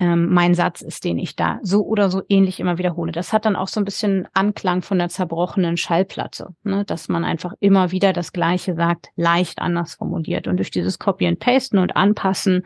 Ähm, 0.00 0.32
mein 0.32 0.54
Satz 0.54 0.80
ist, 0.82 1.04
den 1.04 1.18
ich 1.18 1.36
da 1.36 1.60
so 1.62 1.84
oder 1.84 2.10
so 2.10 2.22
ähnlich 2.28 2.58
immer 2.58 2.78
wiederhole. 2.78 3.12
Das 3.12 3.32
hat 3.32 3.44
dann 3.44 3.54
auch 3.54 3.68
so 3.68 3.80
ein 3.80 3.84
bisschen 3.84 4.26
Anklang 4.34 4.82
von 4.82 4.98
der 4.98 5.08
zerbrochenen 5.08 5.76
Schallplatte, 5.76 6.48
ne? 6.64 6.84
dass 6.84 7.08
man 7.08 7.24
einfach 7.24 7.54
immer 7.60 7.92
wieder 7.92 8.12
das 8.12 8.32
Gleiche 8.32 8.74
sagt, 8.74 9.10
leicht 9.14 9.60
anders 9.60 9.94
formuliert. 9.94 10.48
Und 10.48 10.56
durch 10.56 10.72
dieses 10.72 10.98
Copy 10.98 11.28
and 11.28 11.38
Pasten 11.38 11.78
und 11.78 11.94
Anpassen 11.94 12.64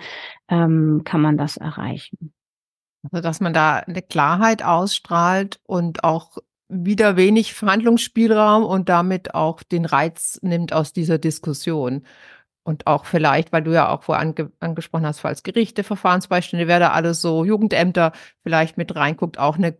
ähm, 0.49 1.03
kann 1.05 1.21
man 1.21 1.37
das 1.37 1.59
erreichen. 1.59 2.33
Also, 3.03 3.23
dass 3.23 3.41
man 3.41 3.53
da 3.53 3.77
eine 3.77 4.03
Klarheit 4.03 4.65
ausstrahlt 4.65 5.61
und 5.65 6.05
auch 6.05 6.39
wieder 6.69 7.17
wenig 7.17 7.55
Verhandlungsspielraum 7.55 8.65
und 8.65 8.89
damit 8.89 9.35
auch 9.35 9.63
den 9.63 9.85
Reiz 9.85 10.39
nimmt 10.43 10.73
aus 10.73 10.93
dieser 10.93 11.19
Diskussion. 11.19 12.05
Und 12.69 12.87
auch 12.87 13.07
vielleicht, 13.07 13.51
weil 13.51 13.63
du 13.63 13.73
ja 13.73 13.89
auch 13.89 14.03
vorher 14.03 14.21
ange 14.21 14.53
angesprochen 14.61 15.07
hast, 15.07 15.21
falls 15.21 15.43
Gerichte, 15.43 15.83
Verfahrensbeistände, 15.85 16.69
wer 16.69 16.79
da 16.79 16.91
alles 16.91 17.23
so 17.23 17.43
Jugendämter 17.43 18.13
vielleicht 18.43 18.77
mit 18.77 18.95
reinguckt, 18.95 19.39
auch 19.39 19.57
eine 19.57 19.79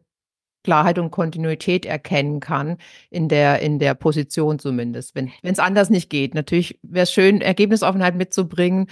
Klarheit 0.65 0.99
und 0.99 1.11
Kontinuität 1.11 1.85
erkennen 1.85 2.41
kann, 2.41 2.79
in 3.11 3.29
der, 3.29 3.61
in 3.61 3.79
der 3.79 3.93
Position 3.93 4.59
zumindest, 4.59 5.15
wenn 5.15 5.31
es 5.43 5.59
anders 5.59 5.91
nicht 5.91 6.09
geht. 6.09 6.35
Natürlich 6.35 6.79
wäre 6.83 7.03
es 7.03 7.13
schön, 7.13 7.43
Ergebnisoffenheit 7.43 8.15
mitzubringen, 8.15 8.87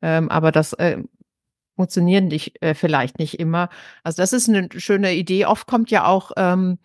ähm, 0.00 0.28
aber 0.28 0.52
das 0.52 0.72
äh, 0.74 0.98
funktionieren 1.74 2.28
nicht, 2.28 2.62
äh, 2.62 2.74
vielleicht 2.74 3.18
nicht 3.18 3.40
immer. 3.40 3.68
Also 4.04 4.22
das 4.22 4.32
ist 4.32 4.48
eine 4.48 4.68
schöne 4.76 5.14
Idee. 5.14 5.46
Oft 5.46 5.66
kommt 5.66 5.90
ja 5.90 6.06
auch 6.06 6.30
ähm, 6.36 6.78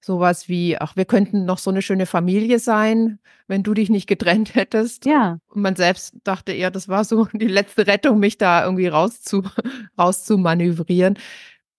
sowas 0.00 0.48
wie, 0.48 0.78
ach, 0.78 0.96
wir 0.96 1.04
könnten 1.04 1.44
noch 1.44 1.58
so 1.58 1.70
eine 1.70 1.82
schöne 1.82 2.06
Familie 2.06 2.58
sein, 2.58 3.18
wenn 3.46 3.62
du 3.62 3.74
dich 3.74 3.90
nicht 3.90 4.06
getrennt 4.06 4.54
hättest. 4.54 5.04
Ja. 5.06 5.38
Und 5.48 5.62
man 5.62 5.76
selbst 5.76 6.16
dachte 6.24 6.52
eher, 6.52 6.70
das 6.70 6.88
war 6.88 7.04
so 7.04 7.26
die 7.32 7.46
letzte 7.46 7.86
Rettung, 7.86 8.18
mich 8.18 8.38
da 8.38 8.64
irgendwie 8.64 8.88
rauszu, 8.88 9.42
rauszumanövrieren. 9.98 11.18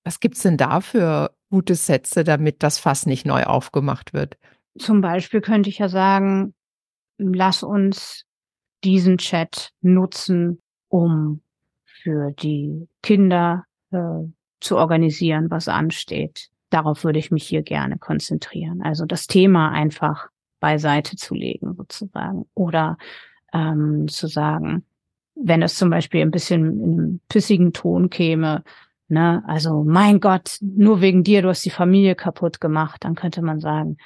Was 0.04 0.20
gibt's 0.20 0.42
denn 0.42 0.58
da 0.58 0.82
für 0.82 1.32
gute 1.50 1.76
Sätze, 1.76 2.24
damit 2.24 2.64
das 2.64 2.80
Fass 2.80 3.06
nicht 3.06 3.26
neu 3.26 3.44
aufgemacht 3.44 4.14
wird? 4.14 4.38
Zum 4.78 5.02
Beispiel 5.02 5.42
könnte 5.42 5.70
ich 5.70 5.80
ja 5.80 5.90
sagen, 5.90 6.54
lass 7.18 7.62
uns 7.62 8.26
diesen 8.84 9.18
Chat 9.18 9.72
nutzen, 9.82 10.62
um 10.88 11.42
für 11.86 12.32
die 12.32 12.88
Kinder 13.04 13.66
äh, 13.92 13.98
zu 14.60 14.78
organisieren, 14.78 15.52
was 15.52 15.68
ansteht. 15.68 16.51
Darauf 16.72 17.04
würde 17.04 17.20
ich 17.20 17.30
mich 17.30 17.48
hier 17.48 17.62
gerne 17.62 18.00
konzentrieren. 18.00 18.82
Also 18.82 19.06
das 19.06 19.28
Thema 19.28 19.70
einfach 19.70 20.30
beiseite 20.60 21.16
zu 21.18 21.36
legen 21.36 21.76
sozusagen 21.76 22.46
oder 22.56 22.98
ähm, 23.54 24.08
zu 24.08 24.28
sagen, 24.28 24.86
wenn 25.36 25.62
es 25.62 25.76
zum 25.76 25.90
Beispiel 25.90 26.22
ein 26.22 26.32
bisschen 26.32 26.82
in 26.82 26.94
einem 26.94 27.22
pissigen 27.30 27.74
Ton 27.74 28.10
käme, 28.10 28.64
ne, 29.08 29.44
also 29.48 29.84
mein 29.84 30.20
Gott, 30.20 30.58
nur 30.62 31.02
wegen 31.02 31.24
dir, 31.24 31.42
du 31.42 31.50
hast 31.50 31.66
die 31.66 31.70
Familie 31.70 32.16
kaputt 32.16 32.60
gemacht, 32.60 33.04
dann 33.04 33.16
könnte 33.16 33.42
man 33.42 33.60
sagen, 33.60 33.98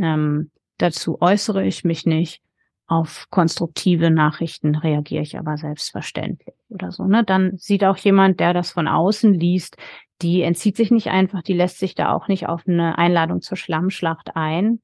ähm, 0.00 0.50
dazu 0.78 1.20
äußere 1.20 1.64
ich 1.64 1.84
mich 1.84 2.06
nicht, 2.06 2.42
auf 2.86 3.26
konstruktive 3.30 4.10
Nachrichten 4.10 4.74
reagiere 4.74 5.22
ich 5.22 5.38
aber 5.38 5.56
selbstverständlich 5.56 6.54
oder 6.68 6.92
so. 6.92 7.04
Ne? 7.04 7.24
Dann 7.24 7.56
sieht 7.56 7.82
auch 7.82 7.96
jemand, 7.96 8.40
der 8.40 8.52
das 8.52 8.72
von 8.72 8.88
außen 8.88 9.32
liest, 9.32 9.76
die 10.22 10.42
entzieht 10.42 10.76
sich 10.76 10.90
nicht 10.90 11.08
einfach, 11.08 11.42
die 11.42 11.54
lässt 11.54 11.78
sich 11.78 11.94
da 11.94 12.12
auch 12.12 12.28
nicht 12.28 12.48
auf 12.48 12.62
eine 12.66 12.98
Einladung 12.98 13.42
zur 13.42 13.56
Schlammschlacht 13.56 14.36
ein, 14.36 14.80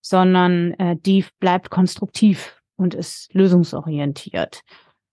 sondern 0.00 0.72
äh, 0.74 0.96
die 0.96 1.24
bleibt 1.38 1.70
konstruktiv 1.70 2.60
und 2.76 2.94
ist 2.94 3.32
lösungsorientiert 3.32 4.62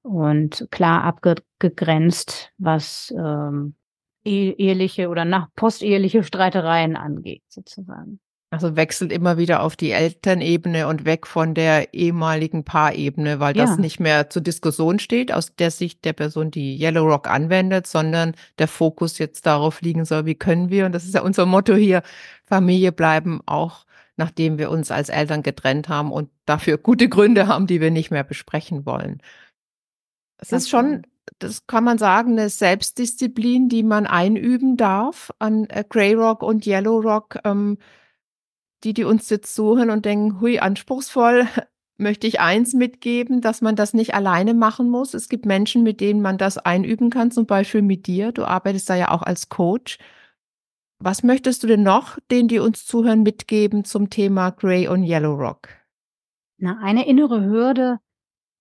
und 0.02 0.68
klar 0.72 1.04
abgegrenzt, 1.04 2.52
was 2.58 3.14
ähm, 3.18 3.76
eheliche 4.24 5.10
oder 5.10 5.26
nach 5.26 5.48
posteheliche 5.56 6.24
Streitereien 6.24 6.96
angeht, 6.96 7.44
sozusagen. 7.48 8.20
Also 8.52 8.76
wechselt 8.76 9.12
immer 9.12 9.38
wieder 9.38 9.62
auf 9.62 9.76
die 9.76 9.92
Elternebene 9.92 10.88
und 10.88 11.06
weg 11.06 11.28
von 11.28 11.54
der 11.54 11.94
ehemaligen 11.94 12.64
Paarebene, 12.64 13.40
weil 13.40 13.54
das 13.54 13.72
ja. 13.72 13.76
nicht 13.76 14.00
mehr 14.00 14.32
zur 14.32 14.42
Diskussion 14.42 14.98
steht 14.98 15.32
aus 15.32 15.56
der 15.56 15.70
Sicht 15.70 16.04
der 16.04 16.14
Person, 16.14 16.50
die 16.50 16.76
Yellow 16.82 17.06
Rock 17.06 17.28
anwendet, 17.28 17.86
sondern 17.86 18.34
der 18.58 18.68
Fokus 18.68 19.20
jetzt 19.20 19.46
darauf 19.46 19.82
liegen 19.82 20.04
soll, 20.04 20.26
wie 20.26 20.34
können 20.34 20.72
wir, 20.72 20.88
und 20.88 20.94
das 20.94 21.06
ist 21.06 21.14
ja 21.14 21.22
unser 21.22 21.46
Motto 21.46 21.76
hier, 21.76 22.02
Familie 22.46 22.92
bleiben, 22.92 23.42
auch 23.46 23.86
nachdem 24.18 24.58
wir 24.58 24.72
uns 24.72 24.90
als 24.90 25.10
Eltern 25.10 25.44
getrennt 25.44 25.88
haben 25.88 26.12
und 26.12 26.30
dafür 26.46 26.78
gute 26.80 27.08
Gründe 27.08 27.48
haben, 27.48 27.68
die 27.68 27.80
wir 27.82 27.92
nicht 27.92 28.10
mehr 28.10 28.24
besprechen 28.24 28.86
wollen. 28.86 29.22
Es 30.40 30.52
ist 30.52 30.70
schon, 30.70 31.04
das 31.38 31.68
kann 31.68 31.84
man 31.84 31.98
sagen, 31.98 32.32
eine 32.32 32.50
Selbstdisziplin, 32.50 33.70
die 33.70 33.84
man 33.84 34.08
einüben 34.08 34.76
darf 34.76 35.32
an 35.38 35.66
äh, 35.70 35.84
Grey 35.88 36.14
Rock 36.16 36.42
und 36.42 36.66
Yellow 36.66 37.00
Rock. 37.00 37.40
Ähm, 37.44 37.78
die, 38.84 38.94
die 38.94 39.04
uns 39.04 39.30
jetzt 39.30 39.54
suchen 39.56 39.89
und 39.89 40.06
denken, 40.06 40.39
hui, 40.39 40.60
anspruchsvoll, 40.60 41.48
möchte 41.98 42.28
ich 42.28 42.39
eins 42.39 42.74
mitgeben, 42.74 43.42
dass 43.42 43.62
man 43.62 43.76
das 43.76 43.94
nicht 43.94 44.13
alleine 44.13 44.54
machen 44.54 44.89
muss. 44.89 45.13
Es 45.13 45.28
gibt 45.28 45.46
Menschen, 45.46 45.84
mit 45.84 46.00
denen 46.00 46.22
man 46.22 46.38
das 46.38 46.58
einüben 46.58 47.10
kann, 47.10 47.30
zum 47.32 47.46
Beispiel 47.46 47.82
mit 47.82 48.08
dir. 48.08 48.32
Du 48.32 48.46
arbeitest 48.46 48.89
da 48.89 48.96
ja 48.96 49.12
auch 49.12 49.22
als 49.22 49.50
Coach. 49.50 49.98
Was 51.00 51.24
möchtest 51.24 51.63
du 51.63 51.68
denn 51.68 51.84
noch, 51.84 52.18
denen, 52.32 52.48
die 52.48 52.60
uns 52.60 52.86
zuhören, 52.86 53.24
mitgeben 53.24 53.84
zum 53.84 54.10
Thema 54.10 54.52
Grey 54.52 54.88
und 54.88 55.04
Yellow 55.04 55.34
Rock? 55.34 55.70
Na, 56.58 56.78
eine 56.82 57.08
innere 57.08 57.44
Hürde, 57.44 58.00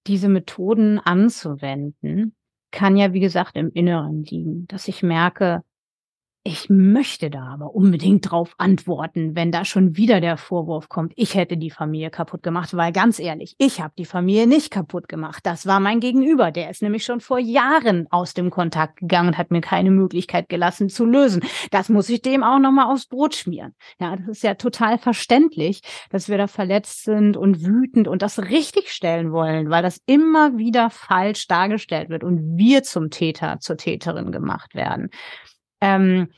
diese 0.07 0.29
Methoden 0.29 0.99
anzuwenden, 1.01 2.37
kann 2.71 2.97
ja, 2.97 3.13
wie 3.13 3.21
gesagt, 3.21 3.57
im 3.57 3.73
Inneren 3.73 4.23
liegen, 4.25 4.67
dass 4.69 4.89
ich 4.89 5.03
merke, 5.03 5.63
ich 6.49 6.71
möchte 6.71 7.29
da 7.29 7.43
aber 7.43 7.75
unbedingt 7.75 8.31
drauf 8.31 8.55
antworten, 8.57 9.37
wenn 9.37 9.53
da 9.53 9.67
schon 9.67 9.99
wieder 9.99 10.23
der 10.23 10.39
Vorwurf 10.39 10.89
kommt, 10.89 11.13
ich 11.15 11.35
hätte 11.35 11.59
die 11.59 11.71
Familie 11.71 12.09
kaputt 12.09 12.43
gemacht, 12.43 12.75
weil 12.75 12.91
ganz 12.91 13.19
ehrlich, 13.19 13.55
ich 13.59 13.83
habe 13.83 13.93
die 13.99 14.07
Familie 14.07 14.47
nicht 14.47 14.71
kaputt 14.71 15.11
gemacht. 15.11 15.45
Das 15.45 15.67
war 15.67 15.79
mein 15.79 16.01
Gegenüber, 16.01 16.51
der 16.51 16.71
ist 16.71 16.81
nämlich 16.81 17.05
schon 17.05 17.21
vor 17.21 17.39
Jahren 17.39 18.07
aus 18.11 18.33
dem 18.33 18.49
Kontakt 18.49 18.97
gegangen 18.97 19.29
und 19.29 19.39
hat 19.39 19.51
mir 19.51 19.61
keine 19.61 19.91
Möglichkeit 19.91 20.49
gelassen 20.49 20.89
zu 20.89 21.05
lösen. 21.05 21.43
Das 21.71 21.91
muss 21.91 22.09
ich 22.09 22.23
dem 22.23 22.43
auch 22.43 22.59
noch 22.59 22.73
mal 22.73 22.91
aufs 22.91 23.09
Brot 23.09 23.35
schmieren. 23.35 23.75
Ja, 24.01 24.17
das 24.17 24.29
ist 24.29 24.43
ja 24.43 24.55
total 24.55 24.97
verständlich, 24.97 25.83
dass 26.09 26.31
wir 26.31 26.39
da 26.39 26.47
verletzt 26.47 27.05
sind 27.05 27.37
und 27.37 27.63
wütend 27.63 28.09
und 28.09 28.23
das 28.23 28.39
richtig 28.39 28.91
stellen 28.91 29.33
wollen, 29.33 29.69
weil 29.69 29.83
das 29.83 30.01
immer 30.07 30.57
wieder 30.57 30.89
falsch 30.89 31.47
dargestellt 31.47 32.09
wird 32.09 32.25
und 32.25 32.57
wir 32.57 32.85
zum 32.85 33.11
Täter, 33.11 33.59
zur 33.61 33.77
Täterin 33.77 34.33
gemacht 34.33 34.75
werden. 34.75 35.11
Ähm, 35.81 36.29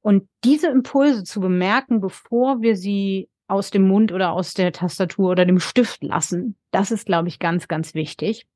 und 0.00 0.28
diese 0.44 0.68
Impulse 0.68 1.24
zu 1.24 1.40
bemerken, 1.40 2.00
bevor 2.00 2.60
wir 2.60 2.76
sie 2.76 3.28
aus 3.46 3.70
dem 3.70 3.88
Mund 3.88 4.12
oder 4.12 4.32
aus 4.32 4.54
der 4.54 4.72
Tastatur 4.72 5.30
oder 5.30 5.44
dem 5.44 5.60
Stift 5.60 6.02
lassen, 6.02 6.56
das 6.70 6.90
ist, 6.90 7.06
glaube 7.06 7.28
ich, 7.28 7.38
ganz, 7.38 7.68
ganz 7.68 7.94
wichtig. 7.94 8.46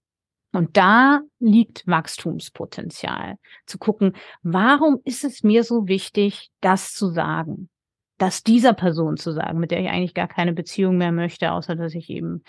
Und 0.53 0.77
da 0.77 1.21
liegt 1.39 1.87
Wachstumspotenzial. 1.87 3.37
Zu 3.67 3.79
gucken, 3.79 4.15
warum 4.43 4.99
ist 5.05 5.25
es 5.25 5.43
mir 5.43 5.63
so 5.63 5.89
wichtig, 5.89 6.51
das 6.61 6.95
zu 6.95 7.09
sagen? 7.09 7.69
Das 8.17 8.43
dieser 8.43 8.73
Person 8.73 9.17
zu 9.17 9.33
sagen, 9.33 9.59
mit 9.59 9.71
der 9.71 9.81
ich 9.81 9.89
eigentlich 9.89 10.15
gar 10.15 10.29
keine 10.29 10.53
Beziehung 10.53 10.97
mehr 10.97 11.13
möchte, 11.13 11.53
außer 11.53 11.77
dass 11.77 11.95
ich 11.95 12.09
eben 12.11 12.43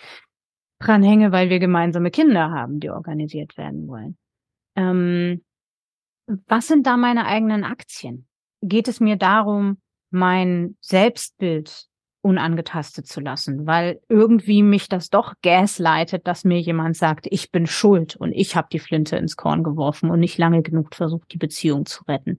dranhänge, 0.79 1.31
weil 1.31 1.49
wir 1.49 1.59
gemeinsame 1.59 2.09
Kinder 2.09 2.51
haben, 2.51 2.79
die 2.79 2.89
organisiert 2.89 3.57
werden 3.57 3.87
wollen. 3.87 4.17
Ähm, 4.75 5.43
was 6.47 6.67
sind 6.67 6.85
da 6.85 6.97
meine 6.97 7.25
eigenen 7.25 7.63
Aktien? 7.63 8.27
Geht 8.61 8.87
es 8.87 8.99
mir 8.99 9.15
darum, 9.15 9.79
mein 10.11 10.77
Selbstbild 10.81 11.87
unangetastet 12.21 13.07
zu 13.07 13.21
lassen, 13.21 13.65
weil 13.65 14.01
irgendwie 14.09 14.61
mich 14.61 14.89
das 14.89 15.09
doch 15.09 15.35
gaslightet, 15.41 16.27
dass 16.27 16.43
mir 16.43 16.59
jemand 16.59 16.97
sagt, 16.97 17.27
ich 17.29 17.51
bin 17.51 17.65
schuld 17.65 18.15
und 18.17 18.33
ich 18.33 18.55
habe 18.55 18.67
die 18.71 18.79
Flinte 18.79 19.15
ins 19.15 19.37
Korn 19.37 19.63
geworfen 19.63 20.09
und 20.11 20.19
nicht 20.19 20.37
lange 20.37 20.61
genug 20.61 20.93
versucht, 20.95 21.31
die 21.31 21.37
Beziehung 21.37 21.85
zu 21.85 22.03
retten. 22.03 22.37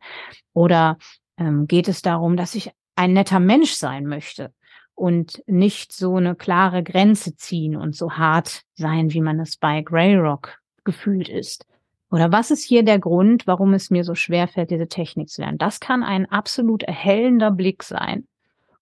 Oder 0.52 0.98
ähm, 1.38 1.66
geht 1.66 1.88
es 1.88 2.02
darum, 2.02 2.36
dass 2.36 2.54
ich 2.54 2.70
ein 2.94 3.14
netter 3.14 3.40
Mensch 3.40 3.72
sein 3.72 4.04
möchte 4.04 4.52
und 4.94 5.42
nicht 5.46 5.92
so 5.92 6.16
eine 6.16 6.34
klare 6.34 6.82
Grenze 6.82 7.34
ziehen 7.34 7.74
und 7.74 7.96
so 7.96 8.12
hart 8.12 8.62
sein, 8.74 9.14
wie 9.14 9.22
man 9.22 9.40
es 9.40 9.56
bei 9.56 9.80
Grey 9.80 10.14
Rock 10.14 10.58
gefühlt 10.84 11.30
ist. 11.30 11.66
Oder 12.10 12.32
was 12.32 12.50
ist 12.50 12.64
hier 12.64 12.82
der 12.82 12.98
Grund, 12.98 13.46
warum 13.46 13.72
es 13.72 13.90
mir 13.90 14.04
so 14.04 14.14
schwer 14.14 14.48
fällt, 14.48 14.70
diese 14.70 14.88
Technik 14.88 15.28
zu 15.28 15.42
lernen? 15.42 15.58
Das 15.58 15.80
kann 15.80 16.02
ein 16.02 16.26
absolut 16.26 16.82
erhellender 16.82 17.50
Blick 17.50 17.82
sein. 17.82 18.26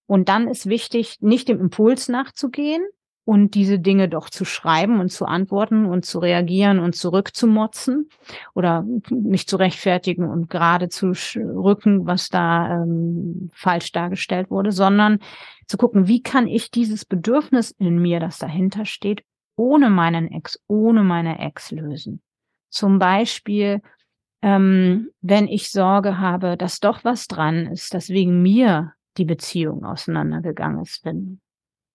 Und 0.06 0.30
dann 0.30 0.48
ist 0.48 0.66
wichtig, 0.66 1.18
nicht 1.20 1.48
dem 1.48 1.60
Impuls 1.60 2.08
nachzugehen 2.08 2.82
und 3.28 3.54
diese 3.54 3.78
Dinge 3.78 4.08
doch 4.08 4.30
zu 4.30 4.46
schreiben 4.46 5.00
und 5.00 5.12
zu 5.12 5.26
antworten 5.26 5.84
und 5.84 6.06
zu 6.06 6.18
reagieren 6.18 6.78
und 6.78 6.96
zurückzumotzen 6.96 8.08
oder 8.54 8.86
mich 9.10 9.46
zu 9.46 9.56
rechtfertigen 9.56 10.24
und 10.24 10.48
gerade 10.48 10.88
zu 10.88 11.12
rücken, 11.36 12.06
was 12.06 12.30
da 12.30 12.82
ähm, 12.82 13.50
falsch 13.52 13.92
dargestellt 13.92 14.50
wurde, 14.50 14.72
sondern 14.72 15.18
zu 15.66 15.76
gucken, 15.76 16.08
wie 16.08 16.22
kann 16.22 16.46
ich 16.46 16.70
dieses 16.70 17.04
Bedürfnis 17.04 17.70
in 17.72 17.98
mir, 17.98 18.18
das 18.18 18.38
dahinter 18.38 18.86
steht, 18.86 19.22
ohne 19.56 19.90
meinen 19.90 20.32
Ex, 20.32 20.58
ohne 20.66 21.02
meine 21.02 21.38
Ex 21.38 21.70
lösen. 21.70 22.22
Zum 22.70 22.98
Beispiel, 22.98 23.80
ähm, 24.42 25.10
wenn 25.20 25.48
ich 25.48 25.70
Sorge 25.70 26.18
habe, 26.18 26.56
dass 26.56 26.80
doch 26.80 27.04
was 27.04 27.26
dran 27.26 27.66
ist, 27.66 27.94
dass 27.94 28.08
wegen 28.08 28.42
mir 28.42 28.92
die 29.16 29.24
Beziehung 29.24 29.84
auseinandergegangen 29.84 30.82
ist, 30.82 31.04
wenn, 31.04 31.40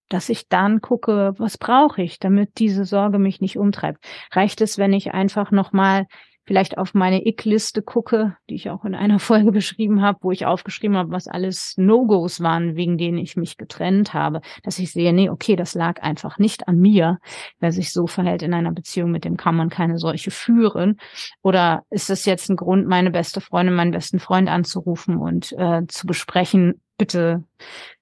dass 0.09 0.29
ich 0.29 0.49
dann 0.49 0.81
gucke, 0.81 1.33
was 1.37 1.57
brauche 1.57 2.01
ich, 2.01 2.19
damit 2.19 2.59
diese 2.59 2.85
Sorge 2.85 3.17
mich 3.17 3.39
nicht 3.39 3.57
umtreibt. 3.57 4.03
Reicht 4.31 4.61
es, 4.61 4.77
wenn 4.77 4.93
ich 4.93 5.13
einfach 5.13 5.51
nochmal 5.51 6.07
vielleicht 6.45 6.77
auf 6.77 6.93
meine 6.93 7.25
Ick-Liste 7.25 7.81
gucke, 7.81 8.35
die 8.49 8.55
ich 8.55 8.69
auch 8.69 8.85
in 8.85 8.95
einer 8.95 9.19
Folge 9.33 9.51
beschrieben 9.51 10.01
habe, 10.01 10.19
wo 10.21 10.31
ich 10.31 10.45
aufgeschrieben 10.45 10.97
habe, 10.97 11.11
was 11.11 11.27
alles 11.27 11.75
No-Gos 11.77 12.41
waren, 12.41 12.75
wegen 12.75 12.97
denen 12.97 13.17
ich 13.17 13.35
mich 13.35 13.57
getrennt 13.57 14.13
habe, 14.13 14.41
dass 14.63 14.79
ich 14.79 14.91
sehe, 14.91 15.13
nee, 15.13 15.29
okay, 15.29 15.55
das 15.55 15.73
lag 15.73 16.01
einfach 16.01 16.37
nicht 16.39 16.67
an 16.67 16.79
mir. 16.79 17.19
Wer 17.59 17.71
sich 17.71 17.91
so 17.91 18.07
verhält 18.07 18.43
in 18.43 18.53
einer 18.53 18.71
Beziehung, 18.71 19.11
mit 19.11 19.25
dem 19.25 19.37
kann 19.37 19.55
man 19.55 19.69
keine 19.69 19.97
solche 19.97 20.31
führen. 20.31 20.99
Oder 21.41 21.83
ist 21.89 22.09
es 22.09 22.25
jetzt 22.25 22.49
ein 22.49 22.55
Grund, 22.55 22.87
meine 22.87 23.11
beste 23.11 23.41
Freundin, 23.41 23.75
meinen 23.75 23.91
besten 23.91 24.19
Freund 24.19 24.49
anzurufen 24.49 25.17
und 25.17 25.53
äh, 25.53 25.85
zu 25.87 26.07
besprechen, 26.07 26.81
bitte 26.97 27.43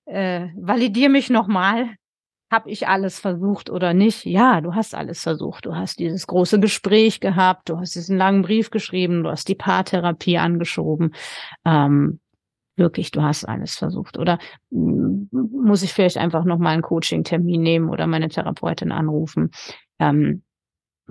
äh, 0.05 0.47
validier 0.55 1.09
mich 1.09 1.29
nochmal, 1.29 1.89
habe 2.51 2.69
ich 2.69 2.87
alles 2.87 3.17
versucht 3.17 3.69
oder 3.69 3.93
nicht? 3.93 4.25
Ja, 4.25 4.59
du 4.59 4.75
hast 4.75 4.93
alles 4.93 5.23
versucht. 5.23 5.65
Du 5.65 5.75
hast 5.75 5.99
dieses 5.99 6.27
große 6.27 6.59
Gespräch 6.59 7.21
gehabt, 7.21 7.69
du 7.69 7.79
hast 7.79 7.95
diesen 7.95 8.17
langen 8.17 8.41
Brief 8.41 8.71
geschrieben, 8.71 9.23
du 9.23 9.29
hast 9.31 9.47
die 9.47 9.55
Paartherapie 9.55 10.37
angeschoben. 10.37 11.15
Ähm, 11.63 12.19
wirklich, 12.75 13.11
du 13.11 13.21
hast 13.21 13.45
alles 13.45 13.75
versucht. 13.75 14.17
Oder 14.17 14.37
mm, 14.69 15.27
muss 15.31 15.81
ich 15.81 15.93
vielleicht 15.93 16.17
einfach 16.17 16.43
noch 16.43 16.57
mal 16.57 16.71
einen 16.71 16.81
Coaching-Termin 16.81 17.61
nehmen 17.61 17.89
oder 17.89 18.05
meine 18.05 18.27
Therapeutin 18.27 18.91
anrufen? 18.91 19.51
Ähm, 19.97 20.43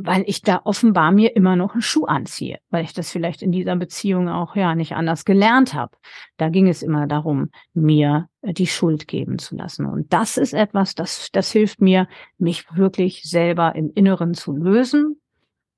weil 0.04 0.24
ich 0.26 0.42
da 0.42 0.60
offenbar 0.64 1.12
mir 1.12 1.36
immer 1.36 1.56
noch 1.56 1.72
einen 1.72 1.82
Schuh 1.82 2.04
anziehe, 2.04 2.58
weil 2.70 2.84
ich 2.84 2.92
das 2.92 3.10
vielleicht 3.10 3.42
in 3.42 3.52
dieser 3.52 3.76
Beziehung 3.76 4.28
auch 4.28 4.56
ja 4.56 4.74
nicht 4.74 4.92
anders 4.92 5.24
gelernt 5.24 5.74
habe. 5.74 5.96
Da 6.36 6.48
ging 6.48 6.68
es 6.68 6.82
immer 6.82 7.06
darum, 7.06 7.50
mir 7.74 8.28
äh, 8.42 8.52
die 8.52 8.66
Schuld 8.66 9.08
geben 9.08 9.38
zu 9.38 9.56
lassen. 9.56 9.86
Und 9.86 10.12
das 10.12 10.36
ist 10.36 10.54
etwas, 10.54 10.94
das, 10.94 11.30
das 11.32 11.52
hilft 11.52 11.80
mir, 11.80 12.08
mich 12.38 12.64
wirklich 12.76 13.22
selber 13.24 13.74
im 13.74 13.90
Inneren 13.94 14.34
zu 14.34 14.52
lösen. 14.56 15.20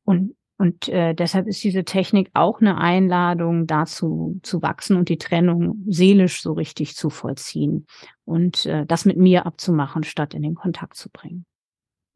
Und, 0.05 0.35
und 0.59 0.89
äh, 0.89 1.15
deshalb 1.15 1.47
ist 1.47 1.63
diese 1.65 1.85
Technik 1.85 2.31
auch 2.35 2.61
eine 2.61 2.79
Einladung 2.79 3.67
dazu 3.67 4.41
zu 4.43 4.63
wachsen 4.63 4.97
und 4.97 5.09
die 5.09 5.19
Trennung 5.19 5.83
seelisch 5.87 6.43
so 6.43 6.53
richtig 6.53 6.97
zu 6.97 7.11
vollziehen 7.11 7.87
und 8.25 8.67
äh, 8.67 8.87
das 8.87 9.05
mit 9.05 9.17
mir 9.17 9.47
abzumachen, 9.47 10.05
statt 10.05 10.35
in 10.35 10.43
den 10.43 10.55
Kontakt 10.55 10.97
zu 10.97 11.11
bringen. 11.11 11.45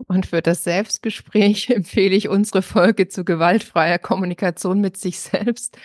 Und 0.07 0.27
für 0.27 0.43
das 0.43 0.65
Selbstgespräch 0.65 1.71
empfehle 1.75 2.15
ich 2.15 2.29
unsere 2.29 2.63
Folge 2.63 3.09
zu 3.09 3.25
gewaltfreier 3.25 3.99
Kommunikation 3.99 4.81
mit 4.81 4.97
sich 4.97 5.19
selbst. 5.21 5.79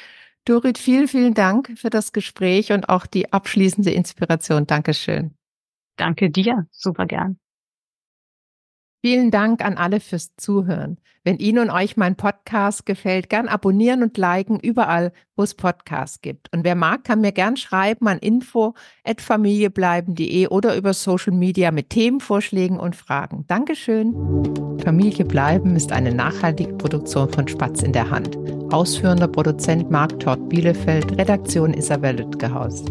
Dorit, 0.45 0.78
vielen, 0.78 1.08
vielen 1.08 1.34
Dank 1.34 1.71
für 1.78 1.89
das 1.89 2.13
Gespräch 2.13 2.71
und 2.71 2.89
auch 2.89 3.06
die 3.06 3.32
abschließende 3.32 3.91
Inspiration. 3.91 4.65
Dankeschön. 4.65 5.36
Danke 5.97 6.32
dir. 6.32 6.67
Super 6.71 7.06
gern. 7.06 7.40
Vielen 9.03 9.31
Dank 9.31 9.65
an 9.65 9.77
alle 9.77 9.99
fürs 9.99 10.35
Zuhören. 10.35 10.99
Wenn 11.23 11.37
Ihnen 11.37 11.57
und 11.59 11.69
euch 11.71 11.97
mein 11.97 12.15
Podcast 12.15 12.85
gefällt, 12.85 13.29
gern 13.29 13.47
abonnieren 13.47 14.03
und 14.03 14.15
liken 14.17 14.59
überall, 14.59 15.11
wo 15.35 15.41
es 15.43 15.55
Podcasts 15.55 16.21
gibt. 16.21 16.53
Und 16.53 16.63
wer 16.63 16.75
mag, 16.75 17.03
kann 17.03 17.21
mir 17.21 17.31
gern 17.31 17.57
schreiben 17.57 18.07
an 18.07 18.19
info@familiebleiben.de 18.19 20.47
oder 20.47 20.75
über 20.75 20.93
Social 20.93 21.33
Media 21.33 21.71
mit 21.71 21.89
Themenvorschlägen 21.89 22.79
und 22.79 22.95
Fragen. 22.95 23.45
Dankeschön. 23.47 24.13
Familie 24.83 25.25
bleiben 25.25 25.75
ist 25.75 25.91
eine 25.91 26.13
nachhaltige 26.13 26.73
Produktion 26.73 27.27
von 27.29 27.47
Spatz 27.47 27.81
in 27.83 27.93
der 27.93 28.11
Hand. 28.11 28.37
Ausführender 28.71 29.27
Produzent 29.27 29.91
Marc 29.91 30.19
Todd 30.19 30.49
Bielefeld, 30.49 31.19
Redaktion 31.19 31.73
Isabel 31.73 32.17
Lütgehaus. 32.17 32.83